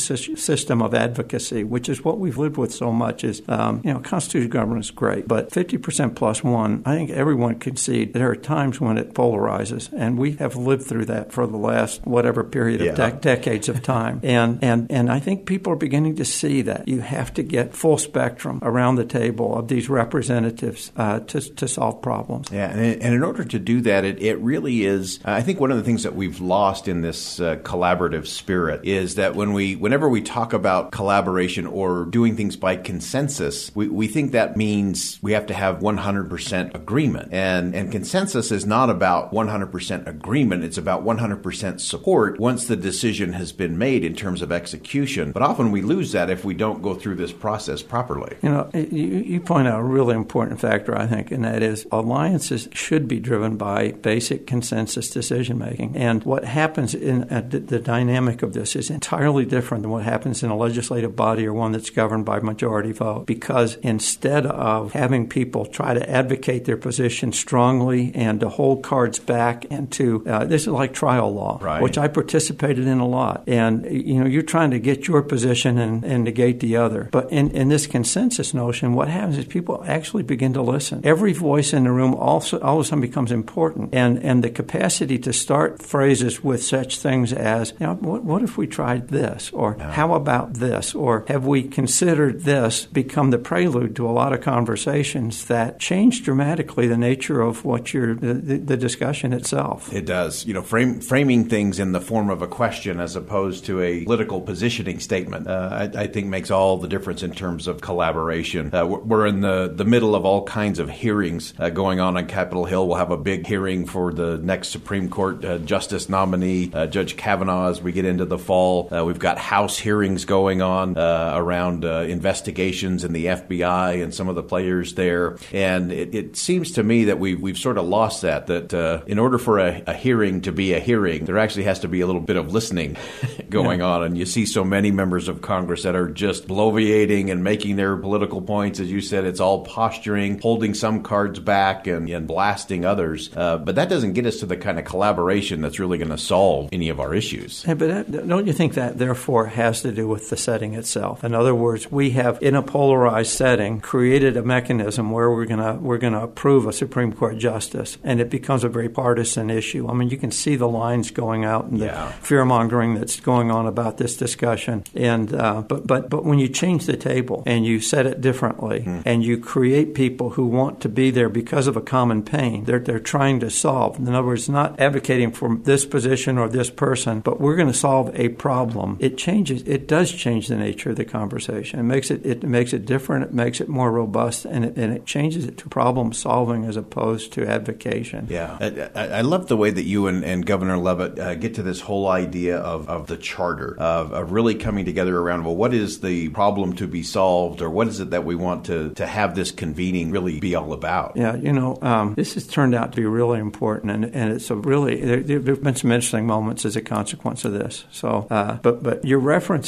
system 0.49 0.81
of 0.81 0.95
advocacy, 0.95 1.63
which 1.63 1.87
is 1.89 2.03
what 2.03 2.17
we've 2.17 2.39
lived 2.39 2.57
with 2.57 2.73
so 2.73 2.91
much. 2.91 3.23
Is 3.23 3.43
um, 3.47 3.81
you 3.83 3.93
know, 3.93 3.99
constitutional 3.99 4.51
government 4.51 4.83
is 4.85 4.89
great, 4.91 5.27
but 5.27 5.51
50% 5.51 6.15
plus 6.15 6.43
one, 6.43 6.81
I 6.85 6.95
think 6.95 7.11
everyone 7.11 7.59
can 7.59 7.75
see 7.75 8.05
there 8.05 8.31
are 8.31 8.35
times 8.35 8.81
when 8.81 8.97
it 8.97 9.13
polarizes, 9.13 9.93
and 9.95 10.17
we 10.17 10.31
have 10.37 10.55
lived 10.55 10.87
through 10.87 11.05
that 11.05 11.31
for 11.31 11.45
the 11.45 11.57
last 11.57 12.03
whatever 12.05 12.43
period 12.43 12.81
of 12.81 12.87
yeah. 12.87 13.09
de- 13.09 13.17
decades 13.17 13.69
of 13.69 13.83
time. 13.83 14.21
And 14.39 14.59
and 14.61 14.91
and 14.91 15.11
I 15.11 15.19
think 15.19 15.45
people 15.45 15.73
are 15.73 15.81
beginning 15.87 16.15
to 16.17 16.25
see 16.25 16.61
that 16.63 16.87
you 16.87 17.01
have 17.01 17.33
to 17.33 17.43
get 17.43 17.73
full 17.73 17.97
spectrum 17.97 18.59
around 18.61 18.95
the 18.95 19.05
table 19.05 19.57
of 19.57 19.67
these 19.67 19.89
representatives 19.89 20.91
uh, 20.95 21.19
to 21.31 21.41
to 21.55 21.67
solve 21.67 22.01
problems. 22.01 22.47
Yeah, 22.51 22.69
and, 22.69 23.01
and 23.01 23.13
in 23.15 23.23
order 23.23 23.43
to 23.43 23.59
do 23.59 23.81
that, 23.81 24.05
it, 24.05 24.21
it 24.21 24.37
really 24.37 24.85
is. 24.85 25.19
I 25.25 25.41
think 25.41 25.59
one 25.59 25.71
of 25.71 25.77
the 25.77 25.83
things 25.83 26.03
that 26.03 26.15
we've 26.15 26.39
lost 26.39 26.87
in 26.87 27.01
this 27.01 27.39
uh, 27.39 27.55
collaborative 27.57 28.27
spirit 28.27 28.81
is 28.85 29.15
that 29.15 29.35
when 29.35 29.53
we, 29.53 29.75
whenever 29.75 30.07
we 30.07 30.21
talk 30.29 30.53
about 30.53 30.91
collaboration 30.91 31.65
or 31.65 32.05
doing 32.05 32.35
things 32.35 32.55
by 32.55 32.75
consensus, 32.75 33.71
we, 33.75 33.87
we 33.87 34.07
think 34.07 34.31
that 34.31 34.55
means 34.55 35.17
we 35.21 35.31
have 35.31 35.47
to 35.47 35.53
have 35.53 35.79
100% 35.79 36.75
agreement. 36.75 37.29
And, 37.33 37.75
and 37.75 37.91
consensus 37.91 38.51
is 38.51 38.65
not 38.65 38.89
about 38.89 39.33
100% 39.33 40.07
agreement, 40.07 40.63
it's 40.63 40.77
about 40.77 41.03
100% 41.03 41.79
support 41.81 42.39
once 42.39 42.67
the 42.67 42.75
decision 42.75 43.33
has 43.33 43.51
been 43.51 43.77
made 43.77 44.05
in 44.05 44.15
terms 44.15 44.41
of 44.41 44.51
execution. 44.51 45.31
But 45.31 45.41
often 45.41 45.71
we 45.71 45.81
lose 45.81 46.11
that 46.11 46.29
if 46.29 46.45
we 46.45 46.53
don't 46.53 46.83
go 46.83 46.93
through 46.93 47.15
this 47.15 47.33
process 47.33 47.81
properly. 47.81 48.37
You 48.43 48.49
know, 48.49 48.69
you, 48.73 49.07
you 49.33 49.41
point 49.41 49.67
out 49.67 49.79
a 49.79 49.83
really 49.83 50.15
important 50.15 50.59
factor, 50.59 50.95
I 50.95 51.07
think, 51.07 51.31
and 51.31 51.43
that 51.43 51.63
is 51.63 51.87
alliances 51.91 52.69
should 52.71 53.07
be 53.07 53.19
driven 53.19 53.57
by 53.57 53.93
basic 53.93 54.45
consensus 54.45 55.09
decision 55.09 55.57
making. 55.57 55.97
And 55.97 56.23
what 56.23 56.45
happens 56.45 56.93
in 56.93 57.23
uh, 57.23 57.41
the 57.49 57.79
dynamic 57.79 58.43
of 58.43 58.53
this 58.53 58.75
is 58.75 58.91
entirely 58.91 59.45
different 59.45 59.81
than 59.81 59.91
what 59.91 60.03
happens 60.03 60.18
happens 60.19 60.43
in 60.43 60.49
a 60.49 60.57
legislative 60.57 61.15
body 61.15 61.47
or 61.47 61.53
one 61.53 61.71
that's 61.71 61.89
governed 61.89 62.25
by 62.25 62.41
majority 62.41 62.91
vote. 62.91 63.25
Because 63.25 63.75
instead 63.75 64.45
of 64.45 64.91
having 64.91 65.29
people 65.29 65.65
try 65.65 65.93
to 65.93 66.09
advocate 66.09 66.65
their 66.65 66.75
position 66.75 67.31
strongly 67.31 68.11
and 68.13 68.41
to 68.41 68.49
hold 68.49 68.83
cards 68.83 69.17
back 69.17 69.65
and 69.71 69.89
to, 69.93 70.25
uh, 70.27 70.43
this 70.43 70.63
is 70.63 70.67
like 70.67 70.93
trial 70.93 71.33
law, 71.33 71.57
right. 71.61 71.81
which 71.81 71.97
I 71.97 72.09
participated 72.09 72.85
in 72.85 72.99
a 72.99 73.07
lot. 73.07 73.45
And, 73.47 73.85
you 73.89 74.19
know, 74.19 74.25
you're 74.25 74.41
trying 74.41 74.71
to 74.71 74.79
get 74.79 75.07
your 75.07 75.21
position 75.21 75.77
and, 75.77 76.03
and 76.03 76.25
negate 76.25 76.59
the 76.59 76.75
other. 76.75 77.07
But 77.11 77.31
in, 77.31 77.51
in 77.51 77.69
this 77.69 77.87
consensus 77.87 78.53
notion, 78.53 78.93
what 78.93 79.07
happens 79.07 79.37
is 79.37 79.45
people 79.45 79.85
actually 79.87 80.23
begin 80.23 80.51
to 80.53 80.61
listen. 80.61 80.99
Every 81.05 81.31
voice 81.31 81.71
in 81.71 81.85
the 81.85 81.91
room 81.91 82.13
also 82.13 82.59
all 82.59 82.79
of 82.79 82.81
a 82.81 82.83
sudden 82.83 82.99
becomes 82.99 83.31
important. 83.31 83.95
And, 83.95 84.21
and 84.21 84.43
the 84.43 84.49
capacity 84.49 85.17
to 85.19 85.31
start 85.31 85.81
phrases 85.81 86.43
with 86.43 86.61
such 86.61 86.99
things 86.99 87.31
as, 87.31 87.71
you 87.79 87.85
know, 87.85 87.95
what, 87.95 88.25
what 88.25 88.43
if 88.43 88.57
we 88.57 88.67
tried 88.67 89.07
this? 89.07 89.49
Or 89.53 89.77
how 89.79 90.08
about 90.13 90.55
this? 90.55 90.93
Or 90.95 91.25
have 91.27 91.45
we 91.45 91.63
considered 91.63 92.41
this 92.41 92.85
become 92.85 93.31
the 93.31 93.37
prelude 93.37 93.95
to 93.95 94.07
a 94.07 94.11
lot 94.11 94.33
of 94.33 94.41
conversations 94.41 95.45
that 95.45 95.79
change 95.79 96.23
dramatically 96.23 96.87
the 96.87 96.97
nature 96.97 97.41
of 97.41 97.65
what 97.65 97.93
you're, 97.93 98.15
the, 98.15 98.33
the 98.33 98.77
discussion 98.77 99.33
itself. 99.33 99.91
It 99.93 100.05
does. 100.05 100.45
You 100.45 100.53
know, 100.53 100.61
frame, 100.61 101.01
framing 101.01 101.49
things 101.49 101.79
in 101.79 101.91
the 101.91 102.01
form 102.01 102.29
of 102.29 102.41
a 102.41 102.47
question 102.47 102.99
as 102.99 103.15
opposed 103.15 103.65
to 103.65 103.81
a 103.81 104.03
political 104.03 104.41
positioning 104.41 104.99
statement, 104.99 105.47
uh, 105.47 105.69
I, 105.71 106.01
I, 106.03 106.07
think 106.07 106.27
makes 106.27 106.51
all 106.51 106.77
the 106.77 106.87
difference 106.87 107.23
in 107.23 107.31
terms 107.31 107.67
of 107.67 107.81
collaboration. 107.81 108.73
Uh, 108.73 108.85
we're 108.85 109.27
in 109.27 109.41
the, 109.41 109.71
the 109.73 109.85
middle 109.85 110.15
of 110.15 110.25
all 110.25 110.43
kinds 110.43 110.79
of 110.79 110.89
hearings 110.89 111.53
uh, 111.59 111.69
going 111.69 111.99
on 111.99 112.17
on 112.17 112.27
Capitol 112.27 112.65
Hill. 112.65 112.87
We'll 112.87 112.97
have 112.97 113.11
a 113.11 113.17
big 113.17 113.45
hearing 113.45 113.85
for 113.85 114.11
the 114.11 114.37
next 114.37 114.69
Supreme 114.69 115.09
Court 115.09 115.43
uh, 115.45 115.57
Justice 115.59 116.09
nominee, 116.09 116.71
uh, 116.73 116.87
Judge 116.87 117.15
Kavanaugh, 117.15 117.69
as 117.69 117.81
we 117.81 117.91
get 117.91 118.05
into 118.05 118.25
the 118.25 118.37
fall. 118.37 118.93
Uh, 118.93 119.05
we've 119.05 119.19
got 119.19 119.37
House 119.37 119.77
hearings 119.77 119.98
going 120.07 120.61
on 120.61 120.97
uh, 120.97 121.33
around 121.35 121.85
uh, 121.85 122.01
investigations 122.01 123.03
in 123.03 123.13
the 123.13 123.25
FBI 123.25 124.01
and 124.03 124.13
some 124.13 124.29
of 124.29 124.35
the 124.35 124.43
players 124.43 124.95
there. 124.95 125.37
And 125.51 125.91
it, 125.91 126.15
it 126.15 126.37
seems 126.37 126.71
to 126.73 126.83
me 126.83 127.05
that 127.05 127.19
we've, 127.19 127.39
we've 127.39 127.57
sort 127.57 127.77
of 127.77 127.85
lost 127.85 128.21
that, 128.21 128.47
that 128.47 128.73
uh, 128.73 129.01
in 129.07 129.19
order 129.19 129.37
for 129.37 129.59
a, 129.59 129.83
a, 129.87 129.93
hearing 129.93 130.41
to 130.41 130.51
be 130.51 130.73
a 130.73 130.79
hearing, 130.79 131.25
there 131.25 131.37
actually 131.37 131.63
has 131.63 131.79
to 131.79 131.87
be 131.87 132.01
a 132.01 132.07
little 132.07 132.21
bit 132.21 132.37
of 132.37 132.53
listening 132.53 132.97
going 133.49 133.81
on. 133.81 134.03
And 134.03 134.17
you 134.17 134.25
see 134.25 134.45
so 134.45 134.63
many 134.63 134.91
members 134.91 135.27
of 135.27 135.41
Congress 135.41 135.83
that 135.83 135.95
are 135.95 136.09
just 136.09 136.47
bloviating 136.47 137.31
and 137.31 137.43
making 137.43 137.75
their 137.75 137.97
political 137.97 138.41
points. 138.41 138.79
As 138.79 138.89
you 138.89 139.01
said, 139.01 139.25
it's 139.25 139.39
all 139.39 139.65
posturing, 139.65 140.39
holding 140.39 140.73
some 140.73 141.03
cards 141.03 141.39
back 141.39 141.87
and, 141.87 142.09
and 142.09 142.27
blasting 142.27 142.85
others. 142.85 143.29
Uh, 143.35 143.57
but 143.57 143.75
that 143.75 143.89
doesn't 143.89 144.13
get 144.13 144.25
us 144.25 144.37
to 144.37 144.45
the 144.45 144.57
kind 144.57 144.79
of 144.79 144.85
collaboration 144.85 145.61
that's 145.61 145.79
really 145.79 145.97
going 145.97 146.11
to 146.11 146.17
solve 146.17 146.69
any 146.71 146.89
of 146.89 146.99
our 146.99 147.13
issues. 147.13 147.63
But 147.63 148.11
don't 148.11 148.47
you 148.47 148.53
think 148.53 148.75
that, 148.75 148.97
therefore, 148.97 149.47
has 149.47 149.81
to 149.89 149.95
do 149.95 150.07
with 150.07 150.29
the 150.29 150.37
setting 150.37 150.73
itself? 150.73 151.23
In 151.23 151.33
other 151.33 151.55
words, 151.55 151.91
we 151.91 152.11
have, 152.11 152.41
in 152.41 152.55
a 152.55 152.61
polarized 152.61 153.31
setting, 153.31 153.79
created 153.81 154.37
a 154.37 154.43
mechanism 154.43 155.11
where 155.11 155.29
we're 155.29 155.45
going 155.45 155.59
to 155.59 155.73
we're 155.81 155.97
going 155.97 156.13
to 156.13 156.21
approve 156.21 156.67
a 156.67 156.73
Supreme 156.73 157.13
Court 157.13 157.37
justice, 157.37 157.97
and 158.03 158.19
it 158.19 158.29
becomes 158.29 158.63
a 158.63 158.69
very 158.69 158.89
partisan 158.89 159.49
issue. 159.49 159.87
I 159.87 159.93
mean, 159.93 160.09
you 160.09 160.17
can 160.17 160.31
see 160.31 160.55
the 160.55 160.67
lines 160.67 161.11
going 161.11 161.45
out 161.45 161.65
and 161.65 161.79
yeah. 161.79 162.07
the 162.07 162.25
fear 162.25 162.45
mongering 162.45 162.95
that's 162.95 163.19
going 163.19 163.51
on 163.51 163.65
about 163.65 163.97
this 163.97 164.15
discussion. 164.17 164.83
And 164.93 165.33
uh, 165.33 165.61
but 165.61 165.87
but 165.87 166.09
but 166.09 166.25
when 166.25 166.39
you 166.39 166.47
change 166.49 166.85
the 166.85 166.97
table 166.97 167.43
and 167.45 167.65
you 167.65 167.79
set 167.79 168.05
it 168.05 168.21
differently, 168.21 168.81
mm. 168.81 169.03
and 169.05 169.23
you 169.23 169.37
create 169.37 169.93
people 169.93 170.31
who 170.31 170.45
want 170.45 170.81
to 170.81 170.89
be 170.89 171.11
there 171.11 171.29
because 171.29 171.67
of 171.67 171.77
a 171.77 171.81
common 171.81 172.23
pain, 172.23 172.65
they're 172.65 172.79
they're 172.79 172.99
trying 172.99 173.39
to 173.39 173.49
solve. 173.49 173.97
In 173.97 174.09
other 174.09 174.27
words, 174.27 174.49
not 174.49 174.79
advocating 174.79 175.31
for 175.31 175.55
this 175.55 175.85
position 175.85 176.37
or 176.37 176.49
this 176.49 176.69
person, 176.69 177.21
but 177.21 177.39
we're 177.39 177.55
going 177.55 177.67
to 177.67 177.73
solve 177.73 178.11
a 178.15 178.29
problem. 178.29 178.97
It 178.99 179.17
changes. 179.17 179.63
It 179.63 179.78
does 179.87 180.11
change 180.11 180.47
the 180.47 180.55
nature 180.55 180.91
of 180.91 180.95
the 180.95 181.05
conversation. 181.05 181.79
It 181.79 181.83
makes 181.83 182.11
it 182.11 182.25
it 182.25 182.43
makes 182.43 182.73
it 182.73 182.85
different. 182.85 183.25
It 183.25 183.33
makes 183.33 183.61
it 183.61 183.69
more 183.69 183.91
robust, 183.91 184.45
and 184.45 184.65
it, 184.65 184.77
and 184.77 184.93
it 184.93 185.05
changes 185.05 185.45
it 185.45 185.57
to 185.59 185.69
problem 185.69 186.13
solving 186.13 186.65
as 186.65 186.75
opposed 186.75 187.33
to 187.33 187.47
advocation. 187.47 188.27
Yeah, 188.29 188.89
I, 188.95 189.07
I 189.07 189.21
love 189.21 189.47
the 189.47 189.57
way 189.57 189.71
that 189.71 189.83
you 189.83 190.07
and, 190.07 190.23
and 190.23 190.45
Governor 190.45 190.77
Leavitt 190.77 191.19
uh, 191.19 191.35
get 191.35 191.55
to 191.55 191.63
this 191.63 191.81
whole 191.81 192.07
idea 192.07 192.57
of, 192.57 192.89
of 192.89 193.07
the 193.07 193.17
charter 193.17 193.77
of, 193.79 194.11
of 194.13 194.31
really 194.31 194.55
coming 194.55 194.85
together 194.85 195.17
around 195.17 195.43
well, 195.43 195.55
what 195.55 195.73
is 195.73 196.01
the 196.01 196.29
problem 196.29 196.73
to 196.73 196.87
be 196.87 197.03
solved, 197.03 197.61
or 197.61 197.69
what 197.69 197.87
is 197.87 197.99
it 197.99 198.11
that 198.11 198.25
we 198.25 198.35
want 198.35 198.65
to 198.65 198.93
to 198.95 199.05
have 199.05 199.35
this 199.35 199.51
convening 199.51 200.11
really 200.11 200.39
be 200.39 200.55
all 200.55 200.73
about? 200.73 201.15
Yeah, 201.15 201.35
you 201.35 201.53
know, 201.53 201.77
um, 201.81 202.13
this 202.15 202.33
has 202.33 202.47
turned 202.47 202.75
out 202.75 202.91
to 202.91 202.95
be 202.95 203.05
really 203.05 203.39
important, 203.39 203.91
and, 203.91 204.05
and 204.15 204.33
it's 204.33 204.49
a 204.49 204.55
really 204.55 205.01
there, 205.01 205.21
there 205.21 205.55
have 205.55 205.63
been 205.63 205.75
some 205.75 205.91
interesting 205.91 206.25
moments 206.25 206.65
as 206.65 206.75
a 206.75 206.81
consequence 206.81 207.45
of 207.45 207.53
this. 207.53 207.85
So, 207.91 208.27
uh, 208.29 208.57
but 208.61 208.83
but 208.83 209.05
you're 209.05 209.19